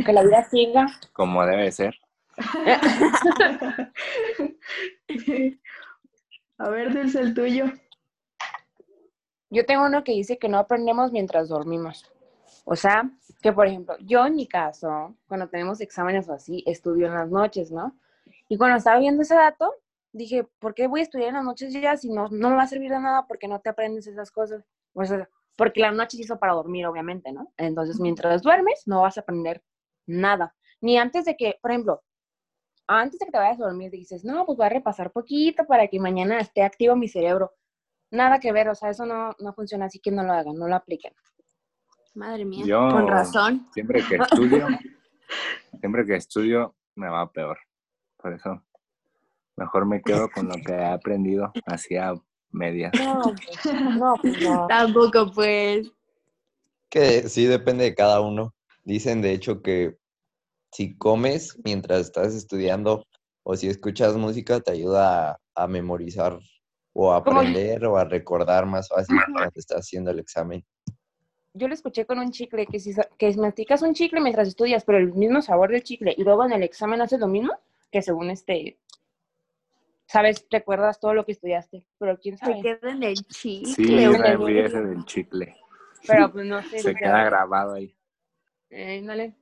Que 0.05 0.11
la 0.11 0.21
vida 0.23 0.43
siga. 0.49 0.87
Como 1.13 1.45
debe 1.45 1.71
ser. 1.71 1.95
A 6.57 6.69
ver, 6.69 6.93
Dulce, 6.93 7.21
el 7.21 7.33
tuyo. 7.33 7.65
Yo 9.55 9.65
tengo 9.65 9.85
uno 9.85 10.03
que 10.03 10.11
dice 10.11 10.37
que 10.37 10.49
no 10.49 10.57
aprendemos 10.57 11.13
mientras 11.13 11.47
dormimos. 11.47 12.11
O 12.65 12.75
sea, 12.75 13.09
que 13.41 13.53
por 13.53 13.67
ejemplo, 13.67 13.95
yo 14.01 14.25
en 14.25 14.35
mi 14.35 14.47
caso, 14.47 15.15
cuando 15.29 15.47
tenemos 15.47 15.79
exámenes 15.79 16.27
o 16.27 16.33
así, 16.33 16.61
estudio 16.65 17.07
en 17.07 17.13
las 17.13 17.29
noches, 17.29 17.71
¿no? 17.71 17.97
Y 18.49 18.57
cuando 18.57 18.75
estaba 18.75 18.99
viendo 18.99 19.21
ese 19.21 19.35
dato, 19.35 19.73
dije, 20.11 20.45
¿por 20.59 20.73
qué 20.73 20.87
voy 20.87 20.99
a 20.99 21.03
estudiar 21.03 21.29
en 21.29 21.35
las 21.35 21.45
noches 21.45 21.71
ya 21.71 21.95
si 21.95 22.09
no, 22.09 22.27
no 22.31 22.49
me 22.49 22.57
va 22.57 22.63
a 22.63 22.67
servir 22.67 22.91
de 22.91 22.99
nada 22.99 23.27
porque 23.27 23.47
no 23.47 23.61
te 23.61 23.69
aprendes 23.69 24.07
esas 24.07 24.29
cosas? 24.29 24.65
O 24.93 25.05
sea, 25.05 25.29
porque 25.55 25.79
la 25.79 25.93
noche 25.93 26.17
se 26.17 26.23
hizo 26.23 26.37
para 26.37 26.51
dormir, 26.51 26.85
obviamente, 26.85 27.31
¿no? 27.31 27.53
Entonces, 27.55 27.97
mientras 27.97 28.41
duermes, 28.41 28.83
no 28.87 29.03
vas 29.03 29.17
a 29.17 29.21
aprender 29.21 29.63
nada. 30.05 30.53
Ni 30.81 30.97
antes 30.97 31.23
de 31.23 31.37
que, 31.37 31.59
por 31.61 31.71
ejemplo, 31.71 32.03
antes 32.87 33.19
de 33.19 33.25
que 33.27 33.31
te 33.31 33.37
vayas 33.37 33.61
a 33.61 33.67
dormir, 33.67 33.89
dices, 33.89 34.25
no, 34.25 34.45
pues 34.45 34.57
voy 34.57 34.65
a 34.65 34.69
repasar 34.69 35.13
poquito 35.13 35.65
para 35.65 35.87
que 35.87 35.97
mañana 35.97 36.41
esté 36.41 36.61
activo 36.61 36.97
mi 36.97 37.07
cerebro. 37.07 37.53
Nada 38.15 38.39
que 38.39 38.53
ver, 38.53 38.69
o 38.69 38.75
sea, 38.75 38.89
eso 38.89 39.05
no, 39.05 39.35
no 39.39 39.53
funciona 39.53 39.85
así 39.85 39.99
que 39.99 40.09
no 40.09 40.23
lo 40.23 40.31
hagan, 40.31 40.55
no 40.55 40.67
lo 40.67 40.75
apliquen. 40.75 41.13
Madre 42.15 42.45
mía. 42.45 42.63
Yo 42.65 42.89
Con 42.89 43.07
razón. 43.07 43.67
siempre 43.73 44.01
que 44.07 44.15
estudio, 44.15 44.67
siempre 45.79 46.05
que 46.05 46.15
estudio 46.15 46.75
me 46.95 47.09
va 47.09 47.29
peor. 47.29 47.57
Por 48.15 48.33
eso 48.33 48.63
mejor 49.57 49.85
me 49.85 50.01
quedo 50.01 50.29
con 50.29 50.47
lo 50.47 50.55
que 50.65 50.71
he 50.71 50.85
aprendido 50.85 51.51
hacia 51.65 52.13
medias. 52.51 52.93
No, 52.97 53.33
no, 53.97 54.13
pues 54.21 54.41
no. 54.41 54.65
Tampoco, 54.67 55.31
pues. 55.33 55.91
Que 56.89 57.27
sí 57.27 57.45
depende 57.45 57.83
de 57.83 57.95
cada 57.95 58.21
uno. 58.21 58.53
Dicen 58.85 59.21
de 59.21 59.33
hecho 59.33 59.61
que 59.61 59.97
si 60.71 60.97
comes 60.97 61.59
mientras 61.65 61.99
estás 61.99 62.33
estudiando 62.33 63.05
o 63.43 63.57
si 63.57 63.67
escuchas 63.67 64.15
música 64.15 64.61
te 64.61 64.71
ayuda 64.71 65.31
a, 65.31 65.39
a 65.55 65.67
memorizar 65.67 66.39
o 66.97 67.11
a 67.11 67.17
aprender 67.17 67.85
o 67.85 67.97
a 67.97 68.05
recordar 68.05 68.65
más 68.65 68.87
fácil 68.87 69.17
cuando 69.33 69.51
estás 69.55 69.79
haciendo 69.79 70.11
el 70.11 70.19
examen. 70.19 70.63
Yo 71.53 71.67
lo 71.67 71.73
escuché 71.73 72.05
con 72.05 72.19
un 72.19 72.31
chicle, 72.31 72.65
que 72.65 72.79
si 72.79 72.93
que 73.17 73.33
masticas 73.35 73.81
un 73.81 73.93
chicle 73.93 74.21
mientras 74.21 74.47
estudias, 74.47 74.83
pero 74.85 74.97
el 74.97 75.13
mismo 75.13 75.41
sabor 75.41 75.71
del 75.71 75.83
chicle, 75.83 76.13
y 76.17 76.23
luego 76.23 76.45
en 76.45 76.53
el 76.53 76.63
examen 76.63 77.01
haces 77.01 77.19
lo 77.19 77.27
mismo, 77.27 77.51
que 77.91 78.01
según 78.01 78.29
este, 78.29 78.77
sabes, 80.05 80.45
recuerdas 80.49 80.99
todo 80.99 81.13
lo 81.13 81.25
que 81.25 81.33
estudiaste, 81.33 81.85
pero 81.97 82.17
quién 82.17 82.37
Se 82.37 82.45
sabe. 82.45 82.61
queda 82.61 82.91
en 82.91 83.03
el 83.03 83.15
chicle. 83.27 83.73
Sí, 83.73 83.85
vi 84.45 84.59
ese 84.59 84.81
del 84.81 85.05
chicle. 85.05 85.55
Pero 86.07 86.31
pues 86.31 86.45
no 86.45 86.61
sé. 86.63 86.79
Se 86.79 86.95
queda 86.95 87.23
grabado 87.25 87.73
ahí. 87.73 87.93
eh, 88.69 89.01
dale. 89.03 89.35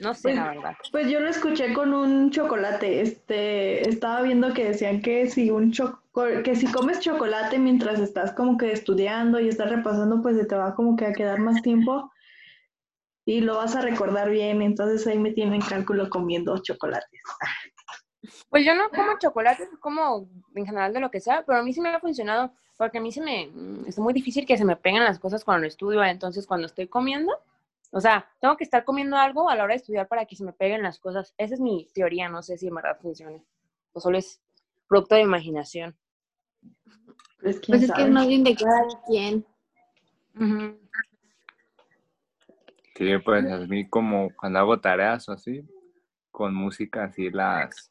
No 0.00 0.14
sé, 0.14 0.22
Pues- 0.22 0.36
la 0.36 0.48
verdad. 0.48 0.76
Pues 0.92 1.10
yo 1.10 1.20
lo 1.20 1.28
escuché 1.28 1.72
con 1.74 1.92
un 1.92 2.30
chocolate. 2.30 3.02
Este, 3.02 3.86
estaba 3.86 4.22
viendo 4.22 4.54
que 4.54 4.64
decían 4.64 5.02
que 5.02 5.28
si 5.28 5.50
un 5.50 5.72
choco- 5.72 5.99
que 6.12 6.56
si 6.56 6.70
comes 6.70 7.00
chocolate 7.00 7.58
mientras 7.58 8.00
estás 8.00 8.32
como 8.32 8.58
que 8.58 8.72
estudiando 8.72 9.38
y 9.38 9.48
estás 9.48 9.70
repasando, 9.70 10.20
pues 10.22 10.36
se 10.36 10.44
te 10.44 10.56
va 10.56 10.74
como 10.74 10.96
que 10.96 11.06
a 11.06 11.12
quedar 11.12 11.38
más 11.38 11.62
tiempo 11.62 12.10
y 13.24 13.40
lo 13.40 13.56
vas 13.56 13.76
a 13.76 13.80
recordar 13.80 14.30
bien. 14.30 14.62
Entonces 14.62 15.06
ahí 15.06 15.18
me 15.18 15.32
tienen 15.32 15.60
cálculo 15.60 16.10
comiendo 16.10 16.58
chocolates. 16.58 17.20
Pues 18.48 18.66
yo 18.66 18.74
no 18.74 18.90
como 18.90 19.18
chocolate, 19.18 19.68
como 19.80 20.28
en 20.54 20.66
general 20.66 20.92
de 20.92 21.00
lo 21.00 21.10
que 21.10 21.20
sea, 21.20 21.44
pero 21.46 21.58
a 21.58 21.62
mí 21.62 21.72
sí 21.72 21.80
me 21.80 21.88
ha 21.88 22.00
funcionado, 22.00 22.52
porque 22.76 22.98
a 22.98 23.00
mí 23.00 23.12
se 23.12 23.20
me, 23.20 23.46
mm, 23.46 23.86
es 23.86 23.98
muy 23.98 24.12
difícil 24.12 24.44
que 24.44 24.58
se 24.58 24.64
me 24.64 24.76
peguen 24.76 25.04
las 25.04 25.18
cosas 25.18 25.44
cuando 25.44 25.66
estudio, 25.66 26.04
entonces 26.04 26.46
cuando 26.46 26.66
estoy 26.66 26.88
comiendo, 26.88 27.32
o 27.92 28.00
sea, 28.00 28.28
tengo 28.40 28.56
que 28.56 28.64
estar 28.64 28.84
comiendo 28.84 29.16
algo 29.16 29.48
a 29.48 29.56
la 29.56 29.64
hora 29.64 29.72
de 29.72 29.78
estudiar 29.78 30.06
para 30.06 30.26
que 30.26 30.36
se 30.36 30.44
me 30.44 30.52
peguen 30.52 30.82
las 30.82 30.98
cosas. 30.98 31.34
Esa 31.38 31.54
es 31.54 31.60
mi 31.60 31.88
teoría, 31.94 32.28
no 32.28 32.42
sé 32.42 32.56
si 32.58 32.68
en 32.68 32.74
verdad 32.74 32.98
funcione. 33.00 33.42
O 33.92 34.00
solo 34.00 34.18
es 34.18 34.40
producto 34.90 35.14
de 35.14 35.20
imaginación. 35.22 35.96
Pues, 37.40 37.60
quién 37.60 37.78
Pues 37.78 37.88
es 37.88 37.92
que 37.92 38.02
es 38.02 38.10
más 38.10 38.26
bien 38.26 38.42
de 38.44 38.56
cada 38.56 38.82
quien. 39.06 39.46
Sí, 42.96 43.18
pues 43.24 43.50
a 43.50 43.58
mí 43.58 43.88
como 43.88 44.30
cuando 44.36 44.58
hago 44.58 44.80
tareas 44.80 45.28
o 45.28 45.32
así, 45.32 45.64
con 46.32 46.54
música 46.54 47.04
así 47.04 47.30
las 47.30 47.90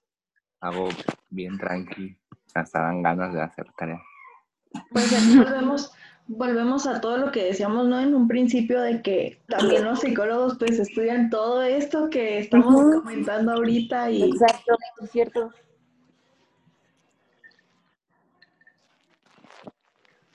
hago 0.60 0.90
bien 1.30 1.58
tranqui. 1.58 2.18
Hasta 2.54 2.82
dan 2.82 3.02
ganas 3.02 3.34
de 3.34 3.42
hacer 3.42 3.66
tareas. 3.78 4.02
Pues 4.92 5.14
aquí 5.14 5.38
volvemos, 5.38 5.94
volvemos 6.28 6.86
a 6.86 7.00
todo 7.00 7.18
lo 7.18 7.32
que 7.32 7.46
decíamos, 7.46 7.88
¿no? 7.88 8.00
En 8.00 8.14
un 8.14 8.28
principio 8.28 8.82
de 8.82 9.02
que 9.02 9.42
también 9.48 9.86
los 9.86 10.02
psicólogos 10.02 10.58
pues 10.60 10.78
estudian 10.78 11.30
todo 11.30 11.64
esto 11.64 12.10
que 12.10 12.40
estamos 12.40 12.98
comentando 13.02 13.54
ahorita 13.54 14.12
y 14.12 14.24
Exacto, 14.24 14.76
es 15.02 15.12
cierto. 15.12 15.52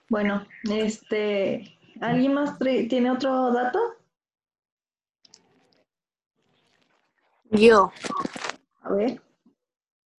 Bueno, 0.09 0.47
este, 0.71 1.79
¿alguien 2.01 2.35
más 2.35 2.59
tiene 2.59 3.11
otro 3.11 3.53
dato? 3.53 3.79
Yo. 7.51 7.93
A 8.83 8.93
ver. 8.93 9.23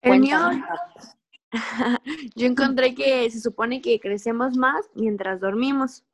El 0.03 0.21
mío, 0.21 0.39
yo 2.35 2.47
encontré 2.47 2.95
que 2.95 3.31
se 3.31 3.41
supone 3.41 3.81
que 3.81 4.01
crecemos 4.01 4.57
más 4.57 4.91
mientras 4.95 5.41
dormimos. 5.41 6.05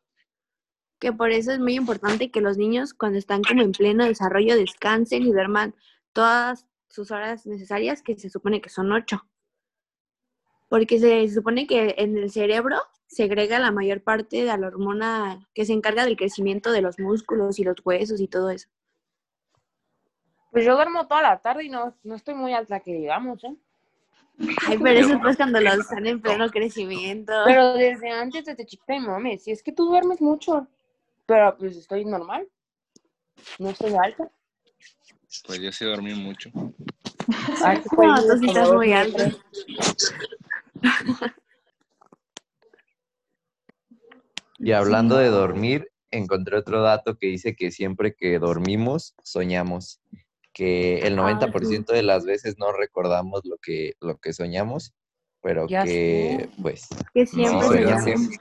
Que 0.98 1.12
por 1.12 1.30
eso 1.30 1.52
es 1.52 1.59
muy 1.59 1.74
importante 1.74 2.30
que 2.30 2.40
los 2.40 2.59
niños 2.59 2.92
cuando 2.92 3.18
están 3.18 3.42
como 3.42 3.62
en 3.62 3.72
pleno 3.72 4.04
desarrollo 4.04 4.56
descansen 4.56 5.22
y 5.22 5.33
duerman 5.33 5.74
todas 6.12 6.66
sus 6.88 7.11
horas 7.11 7.46
necesarias, 7.46 8.02
que 8.02 8.18
se 8.18 8.28
supone 8.28 8.61
que 8.61 8.68
son 8.68 8.92
ocho. 8.92 9.24
Porque 10.70 11.00
se 11.00 11.28
supone 11.28 11.66
que 11.66 11.96
en 11.98 12.16
el 12.16 12.30
cerebro 12.30 12.78
segrega 13.09 13.59
la 13.59 13.72
mayor 13.72 14.02
parte 14.02 14.44
de 14.44 14.56
la 14.56 14.68
hormona 14.68 15.46
que 15.52 15.64
se 15.64 15.72
encarga 15.72 16.04
del 16.04 16.16
crecimiento 16.16 16.70
de 16.70 16.80
los 16.80 17.00
músculos 17.00 17.59
y 17.59 17.64
los 17.64 17.74
huesos 17.85 18.20
y 18.20 18.28
todo 18.28 18.50
eso. 18.50 18.68
Pues 20.52 20.64
yo 20.64 20.76
duermo 20.76 21.09
toda 21.09 21.22
la 21.22 21.38
tarde 21.40 21.64
y 21.64 21.70
no, 21.70 21.96
no 22.04 22.14
estoy 22.14 22.35
muy 22.35 22.54
alta 22.54 22.78
que 22.78 22.94
digamos, 22.94 23.42
¿eh? 23.42 23.56
Ay, 24.68 24.78
pero 24.78 25.00
eso 25.00 25.14
es 25.14 25.20
pues 25.20 25.37
cuando 25.37 25.61
los 25.61 25.80
están 25.80 26.06
en 26.06 26.22
pleno 26.22 26.48
crecimiento. 26.48 27.33
Pero 27.46 27.74
desde 27.74 28.11
antes, 28.11 28.44
desde 28.44 28.64
chiquita, 28.64 28.94
mi 28.94 29.00
mamá 29.00 29.18
me 29.18 29.30
decía, 29.33 29.52
es 29.52 29.62
que 29.64 29.72
tú 29.72 29.87
duermes 29.87 30.20
mucho. 30.20 30.68
Pero 31.26 31.56
pues 31.59 31.76
estoy 31.76 32.04
normal. 32.04 32.48
No 33.59 33.70
estoy 33.70 33.92
alta. 33.94 34.30
Pues 35.46 35.61
yo 35.61 35.72
sí 35.72 35.85
dormí 35.85 36.14
mucho. 36.14 36.50
Ay, 37.64 37.83
No, 37.92 38.16
feliz, 38.16 38.28
tú 38.28 38.38
sí 38.38 38.46
estás 38.46 38.72
muy 38.72 38.92
alta. 38.92 39.30
Y 44.62 44.72
hablando 44.72 45.16
de 45.16 45.28
dormir, 45.28 45.90
encontré 46.10 46.58
otro 46.58 46.82
dato 46.82 47.16
que 47.16 47.28
dice 47.28 47.56
que 47.56 47.70
siempre 47.70 48.14
que 48.14 48.38
dormimos, 48.38 49.14
soñamos. 49.22 50.02
Que 50.52 50.98
el 50.98 51.18
Ah, 51.18 51.22
90% 51.22 51.86
de 51.94 52.02
las 52.02 52.26
veces 52.26 52.58
no 52.58 52.70
recordamos 52.72 53.40
lo 53.46 53.56
que, 53.56 53.94
lo 54.00 54.18
que 54.18 54.34
soñamos, 54.34 54.92
pero 55.40 55.66
Ya 55.66 55.84
que, 55.84 56.50
pues, 56.60 56.88
Que 57.14 57.24
siempre 57.24 57.68
soñamos. 57.68 58.02
siempre, 58.04 58.38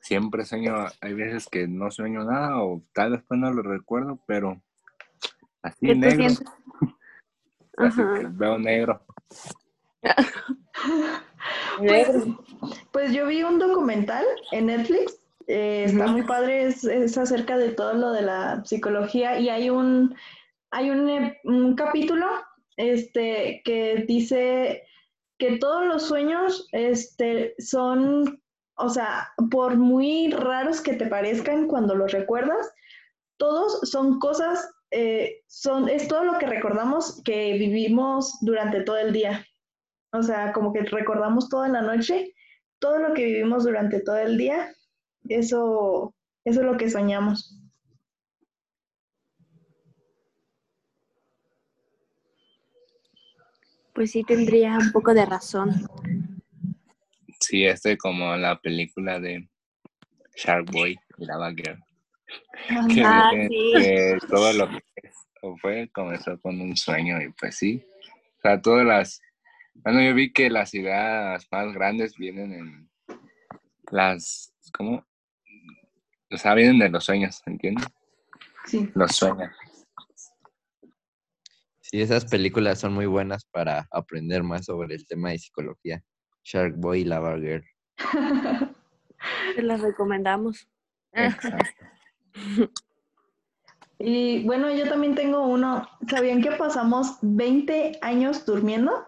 siempre 0.00 0.44
sueño, 0.46 0.86
hay 1.02 1.12
veces 1.12 1.46
que 1.48 1.68
no 1.68 1.90
sueño 1.90 2.24
nada 2.24 2.62
o 2.62 2.80
tal 2.94 3.10
vez 3.12 3.22
pues 3.28 3.38
no 3.38 3.52
lo 3.52 3.60
recuerdo, 3.62 4.18
pero 4.26 4.62
así 5.62 5.86
¿Qué 5.86 5.88
te 5.88 6.16
negro, 6.16 6.34
así 7.76 8.00
que 8.00 8.26
veo 8.30 8.58
negro. 8.58 9.04
Pues, 11.78 12.08
pues 12.92 13.12
yo 13.12 13.26
vi 13.26 13.42
un 13.42 13.58
documental 13.58 14.24
en 14.52 14.66
Netflix, 14.66 15.18
eh, 15.46 15.84
está 15.86 16.06
muy 16.06 16.22
padre, 16.22 16.66
es, 16.66 16.84
es 16.84 17.18
acerca 17.18 17.56
de 17.56 17.70
todo 17.70 17.94
lo 17.94 18.12
de 18.12 18.22
la 18.22 18.64
psicología 18.64 19.38
y 19.38 19.48
hay 19.48 19.70
un, 19.70 20.14
hay 20.70 20.90
un, 20.90 21.08
eh, 21.08 21.40
un 21.44 21.74
capítulo 21.74 22.26
este, 22.76 23.62
que 23.64 24.04
dice 24.06 24.84
que 25.38 25.58
todos 25.58 25.84
los 25.86 26.06
sueños 26.06 26.68
este, 26.72 27.54
son, 27.58 28.40
o 28.76 28.88
sea, 28.88 29.28
por 29.50 29.76
muy 29.76 30.30
raros 30.30 30.80
que 30.80 30.94
te 30.94 31.06
parezcan 31.06 31.66
cuando 31.66 31.94
los 31.94 32.12
recuerdas, 32.12 32.72
todos 33.38 33.80
son 33.90 34.20
cosas, 34.20 34.70
eh, 34.90 35.42
son, 35.48 35.88
es 35.88 36.06
todo 36.06 36.24
lo 36.24 36.38
que 36.38 36.46
recordamos 36.46 37.20
que 37.24 37.54
vivimos 37.54 38.38
durante 38.40 38.82
todo 38.82 38.98
el 38.98 39.12
día. 39.12 39.44
O 40.12 40.22
sea, 40.22 40.52
como 40.52 40.72
que 40.72 40.82
recordamos 40.82 41.48
toda 41.48 41.68
la 41.68 41.80
noche, 41.80 42.34
todo 42.78 42.98
lo 42.98 43.14
que 43.14 43.24
vivimos 43.24 43.64
durante 43.64 44.00
todo 44.00 44.18
el 44.18 44.36
día, 44.36 44.74
eso, 45.28 46.14
eso 46.44 46.60
es 46.60 46.66
lo 46.66 46.76
que 46.76 46.90
soñamos. 46.90 47.58
Pues 53.94 54.10
sí 54.10 54.22
tendría 54.24 54.76
un 54.78 54.92
poco 54.92 55.14
de 55.14 55.24
razón. 55.24 55.86
Sí, 57.40 57.64
este 57.64 57.96
como 57.96 58.36
la 58.36 58.60
película 58.60 59.18
de 59.18 59.48
Shark 60.36 60.70
Boy 60.70 60.98
y 61.18 61.24
Lava 61.24 61.50
Girl. 61.52 61.78
Que, 62.94 63.02
Ah, 63.04 63.30
sí. 63.32 63.72
que 63.76 64.18
todo 64.28 64.52
lo 64.52 64.68
que 64.68 65.10
fue 65.60 65.90
comenzó 65.92 66.40
con 66.40 66.60
un 66.60 66.76
sueño 66.76 67.20
y 67.20 67.30
pues 67.32 67.56
sí. 67.56 67.84
O 68.38 68.40
sea, 68.42 68.60
todas 68.60 68.86
las... 68.86 69.20
Bueno, 69.74 70.00
yo 70.00 70.14
vi 70.14 70.32
que 70.32 70.50
las 70.50 70.74
ideas 70.74 71.46
más 71.50 71.72
grandes 71.72 72.16
vienen 72.16 72.52
en 72.52 72.90
las... 73.90 74.54
¿Cómo? 74.72 75.04
O 76.30 76.38
sea, 76.38 76.54
vienen 76.54 76.78
de 76.78 76.88
los 76.88 77.04
sueños, 77.04 77.42
¿entiendes? 77.46 77.86
Sí. 78.66 78.90
Los 78.94 79.16
sueños. 79.16 79.50
sí, 81.80 82.00
esas 82.00 82.24
películas 82.24 82.78
son 82.78 82.94
muy 82.94 83.06
buenas 83.06 83.44
para 83.44 83.88
aprender 83.90 84.42
más 84.42 84.66
sobre 84.66 84.94
el 84.94 85.06
tema 85.06 85.30
de 85.30 85.38
psicología. 85.38 86.02
Shark 86.44 86.76
Boy 86.76 87.00
y 87.00 87.04
Lava 87.04 87.36
Girl. 87.38 87.64
Te 89.56 89.62
las 89.62 89.80
recomendamos. 89.80 90.68
Exacto. 91.12 91.84
Y 94.04 94.42
bueno, 94.44 94.74
yo 94.74 94.88
también 94.88 95.14
tengo 95.14 95.46
uno. 95.46 95.88
¿Sabían 96.08 96.42
que 96.42 96.50
pasamos 96.50 97.18
20 97.22 98.00
años 98.02 98.44
durmiendo? 98.44 99.06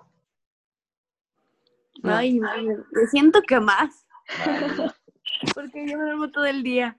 No. 2.05 2.14
Ay, 2.14 2.35
no, 2.38 2.51
me 2.93 3.07
siento 3.07 3.40
que 3.40 3.59
más. 3.59 4.07
Porque 5.55 5.87
yo 5.88 5.97
me 5.97 6.05
duermo 6.05 6.31
todo 6.31 6.45
el 6.45 6.62
día. 6.62 6.99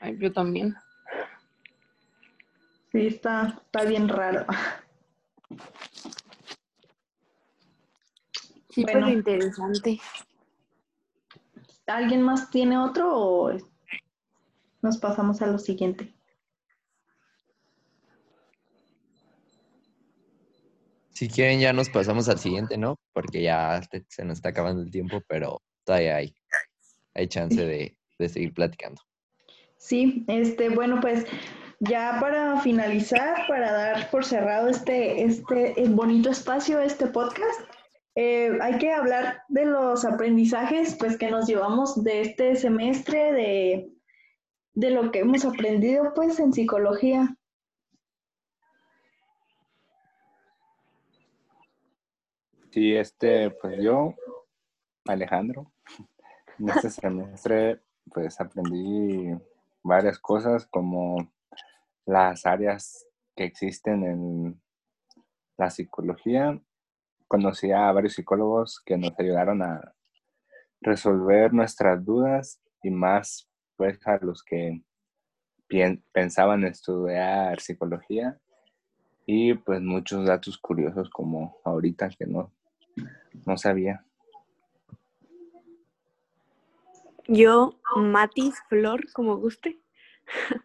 Ay, 0.00 0.18
yo 0.18 0.32
también. 0.32 0.74
Sí, 2.90 3.06
está, 3.06 3.62
está 3.64 3.84
bien 3.84 4.08
raro. 4.08 4.46
Sí, 8.70 8.82
Bueno. 8.82 9.06
pero 9.06 9.08
interesante. 9.10 10.00
¿Alguien 11.86 12.22
más 12.22 12.50
tiene 12.50 12.78
otro 12.78 13.16
o 13.16 13.52
nos 14.82 14.98
pasamos 14.98 15.40
a 15.40 15.46
lo 15.46 15.58
siguiente? 15.58 16.12
Si 21.14 21.28
quieren, 21.28 21.60
ya 21.60 21.72
nos 21.72 21.88
pasamos 21.90 22.28
al 22.28 22.38
siguiente, 22.38 22.76
¿no? 22.76 22.98
Porque 23.12 23.42
ya 23.42 23.80
se 24.08 24.24
nos 24.24 24.38
está 24.38 24.50
acabando 24.50 24.82
el 24.82 24.90
tiempo, 24.90 25.22
pero 25.28 25.62
todavía 25.84 26.16
hay, 26.16 26.34
hay 27.14 27.28
chance 27.28 27.56
de, 27.66 27.96
de 28.18 28.28
seguir 28.28 28.52
platicando. 28.52 29.00
Sí, 29.76 30.24
este, 30.28 30.70
bueno, 30.70 30.98
pues 31.00 31.26
ya 31.80 32.18
para 32.20 32.60
finalizar, 32.60 33.46
para 33.46 33.72
dar 33.72 34.10
por 34.10 34.24
cerrado 34.24 34.68
este, 34.68 35.22
este 35.22 35.80
eh, 35.80 35.88
bonito 35.88 36.30
espacio, 36.30 36.80
este 36.80 37.06
podcast, 37.06 37.60
eh, 38.16 38.56
hay 38.60 38.78
que 38.78 38.92
hablar 38.92 39.42
de 39.48 39.66
los 39.66 40.04
aprendizajes 40.04 40.96
pues, 40.98 41.16
que 41.18 41.30
nos 41.30 41.46
llevamos 41.46 42.02
de 42.02 42.22
este 42.22 42.56
semestre, 42.56 43.32
de, 43.32 43.90
de 44.72 44.90
lo 44.90 45.10
que 45.10 45.20
hemos 45.20 45.44
aprendido 45.44 46.12
pues 46.14 46.38
en 46.38 46.52
psicología. 46.52 47.36
Sí, 52.74 52.92
este, 52.96 53.52
pues 53.52 53.80
yo, 53.80 54.16
Alejandro, 55.06 55.70
en 56.58 56.70
este 56.70 56.90
semestre, 56.90 57.80
pues 58.12 58.40
aprendí 58.40 59.30
varias 59.84 60.18
cosas 60.18 60.66
como 60.66 61.32
las 62.04 62.44
áreas 62.44 63.06
que 63.36 63.44
existen 63.44 64.02
en 64.02 64.60
la 65.56 65.70
psicología. 65.70 66.60
Conocí 67.28 67.70
a 67.70 67.92
varios 67.92 68.14
psicólogos 68.14 68.82
que 68.84 68.98
nos 68.98 69.12
ayudaron 69.20 69.62
a 69.62 69.94
resolver 70.80 71.52
nuestras 71.54 72.04
dudas 72.04 72.60
y 72.82 72.90
más, 72.90 73.48
pues, 73.76 74.04
a 74.04 74.18
los 74.20 74.42
que 74.42 74.82
pensaban 76.10 76.64
estudiar 76.64 77.60
psicología 77.60 78.36
y 79.26 79.54
pues 79.54 79.80
muchos 79.80 80.26
datos 80.26 80.58
curiosos 80.58 81.08
como 81.08 81.56
ahorita 81.62 82.08
que 82.10 82.26
no, 82.26 82.52
no 83.46 83.56
sabía. 83.56 84.04
Yo, 87.26 87.78
Matis, 87.96 88.54
Flor, 88.68 89.10
como 89.12 89.36
guste. 89.36 89.80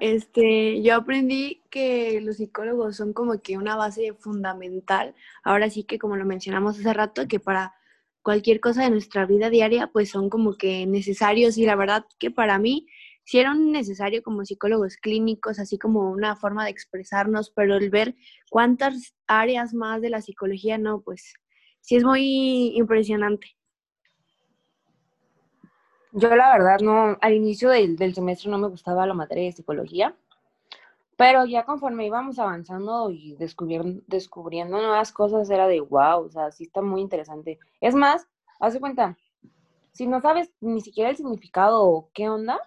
Este, 0.00 0.82
yo 0.82 0.94
aprendí 0.94 1.62
que 1.70 2.20
los 2.20 2.36
psicólogos 2.36 2.96
son 2.96 3.12
como 3.12 3.40
que 3.42 3.58
una 3.58 3.76
base 3.76 4.14
fundamental. 4.14 5.14
Ahora 5.44 5.68
sí 5.68 5.84
que 5.84 5.98
como 5.98 6.16
lo 6.16 6.24
mencionamos 6.24 6.78
hace 6.78 6.92
rato, 6.92 7.28
que 7.28 7.40
para 7.40 7.74
cualquier 8.22 8.60
cosa 8.60 8.84
de 8.84 8.90
nuestra 8.90 9.26
vida 9.26 9.50
diaria, 9.50 9.88
pues 9.88 10.10
son 10.10 10.30
como 10.30 10.54
que 10.56 10.86
necesarios 10.86 11.58
y 11.58 11.66
la 11.66 11.76
verdad 11.76 12.06
que 12.18 12.30
para 12.30 12.58
mí 12.58 12.86
sí 13.24 13.38
eran 13.38 13.70
necesario 13.72 14.22
como 14.22 14.44
psicólogos 14.44 14.96
clínicos, 14.96 15.58
así 15.58 15.78
como 15.78 16.10
una 16.10 16.36
forma 16.36 16.64
de 16.64 16.70
expresarnos, 16.70 17.50
pero 17.54 17.76
el 17.76 17.90
ver 17.90 18.14
cuántas 18.50 19.14
áreas 19.26 19.74
más 19.74 20.00
de 20.00 20.10
la 20.10 20.22
psicología, 20.22 20.78
no, 20.78 21.00
pues 21.02 21.34
sí 21.80 21.96
es 21.96 22.04
muy 22.04 22.72
impresionante. 22.76 23.56
Yo 26.12 26.34
la 26.34 26.52
verdad 26.52 26.78
no, 26.80 27.16
al 27.20 27.34
inicio 27.34 27.70
del, 27.70 28.14
semestre 28.14 28.50
no 28.50 28.58
me 28.58 28.68
gustaba 28.68 29.06
la 29.06 29.14
materia 29.14 29.44
de 29.44 29.52
psicología, 29.52 30.16
pero 31.16 31.44
ya 31.46 31.64
conforme 31.64 32.06
íbamos 32.06 32.38
avanzando 32.38 33.10
y 33.10 33.36
descubriendo, 33.36 34.76
nuevas 34.78 35.12
cosas 35.12 35.48
era 35.50 35.68
de 35.68 35.80
wow, 35.80 36.24
o 36.24 36.30
sea, 36.30 36.50
sí 36.50 36.64
está 36.64 36.82
muy 36.82 37.00
interesante. 37.00 37.60
Es 37.80 37.94
más, 37.94 38.26
haz 38.58 38.74
de 38.74 38.80
cuenta, 38.80 39.16
si 39.92 40.06
no 40.08 40.20
sabes 40.20 40.52
ni 40.60 40.80
siquiera 40.80 41.10
el 41.10 41.16
significado 41.16 41.84
o 41.84 42.10
qué 42.12 42.28
onda, 42.28 42.58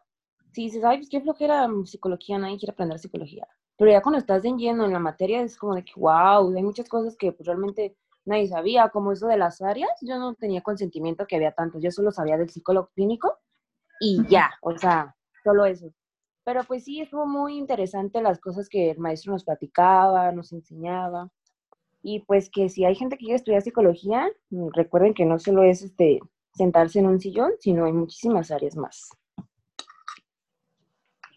si 0.53 0.69
se 0.69 0.79
sabe, 0.79 0.97
pues 0.97 1.09
qué 1.09 1.19
flojera 1.19 1.67
psicología, 1.85 2.37
nadie 2.37 2.57
quiere 2.57 2.71
aprender 2.71 2.99
psicología. 2.99 3.47
Pero 3.75 3.91
ya 3.91 4.01
cuando 4.01 4.19
estás 4.19 4.45
en 4.45 4.59
en 4.59 4.77
la 4.93 4.99
materia 4.99 5.41
es 5.41 5.57
como 5.57 5.75
de 5.75 5.83
que 5.83 5.93
wow, 5.97 6.55
hay 6.55 6.63
muchas 6.63 6.87
cosas 6.87 7.17
que 7.17 7.31
pues 7.33 7.45
realmente 7.47 7.97
nadie 8.25 8.47
sabía, 8.47 8.89
como 8.89 9.11
eso 9.11 9.27
de 9.27 9.37
las 9.37 9.61
áreas, 9.61 9.91
yo 10.01 10.17
no 10.17 10.35
tenía 10.35 10.61
consentimiento 10.61 11.25
que 11.27 11.35
había 11.35 11.51
tantos, 11.51 11.81
yo 11.81 11.91
solo 11.91 12.11
sabía 12.11 12.37
del 12.37 12.49
psicólogo 12.49 12.89
clínico 12.95 13.37
y 13.99 14.25
ya, 14.27 14.51
o 14.61 14.77
sea, 14.77 15.15
solo 15.43 15.65
eso. 15.65 15.93
Pero 16.45 16.63
pues 16.65 16.83
sí, 16.83 16.99
estuvo 17.01 17.25
muy 17.25 17.57
interesante 17.57 18.21
las 18.21 18.39
cosas 18.39 18.67
que 18.67 18.91
el 18.91 18.99
maestro 18.99 19.31
nos 19.31 19.45
platicaba, 19.45 20.31
nos 20.31 20.51
enseñaba. 20.51 21.29
Y 22.01 22.19
pues 22.25 22.49
que 22.49 22.67
si 22.67 22.83
hay 22.83 22.95
gente 22.95 23.15
que 23.17 23.25
quiere 23.25 23.37
estudiar 23.37 23.61
psicología, 23.61 24.29
mm, 24.49 24.69
recuerden 24.73 25.13
que 25.13 25.25
no 25.25 25.39
solo 25.39 25.63
es 25.63 25.81
este 25.83 26.19
sentarse 26.53 26.99
en 26.99 27.07
un 27.07 27.19
sillón, 27.21 27.53
sino 27.59 27.85
hay 27.85 27.93
muchísimas 27.93 28.51
áreas 28.51 28.75
más. 28.75 29.09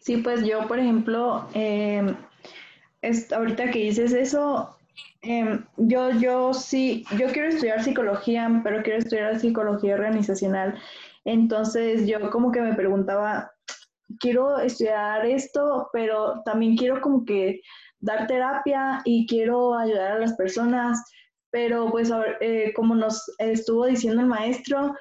Sí, 0.01 0.17
pues 0.17 0.45
yo, 0.45 0.67
por 0.67 0.79
ejemplo, 0.79 1.47
em, 1.53 2.15
es- 3.01 3.31
ahorita 3.31 3.71
que 3.71 3.79
dices 3.79 4.13
eso, 4.13 4.76
em, 5.21 5.65
yo, 5.77 6.11
yo 6.11 6.53
sí, 6.53 7.05
yo 7.17 7.27
quiero 7.27 7.49
estudiar 7.49 7.83
psicología, 7.83 8.61
pero 8.63 8.83
quiero 8.83 8.99
estudiar 8.99 9.39
psicología 9.39 9.95
organizacional. 9.95 10.79
Entonces 11.25 12.07
yo 12.07 12.29
como 12.29 12.51
que 12.51 12.61
me 12.61 12.73
preguntaba, 12.73 13.51
quiero 14.19 14.59
estudiar 14.59 15.25
esto, 15.25 15.89
pero 15.91 16.41
también 16.45 16.77
quiero 16.77 17.01
como 17.01 17.25
que 17.25 17.61
dar 17.99 18.27
terapia 18.27 19.01
y 19.05 19.27
quiero 19.27 19.75
ayudar 19.77 20.13
a 20.13 20.19
las 20.19 20.33
personas, 20.33 21.03
pero 21.51 21.89
pues 21.91 22.11
eh, 22.41 22.71
como 22.75 22.95
nos 22.95 23.23
estuvo 23.39 23.85
diciendo 23.85 24.21
el 24.21 24.27
maestro, 24.27 24.95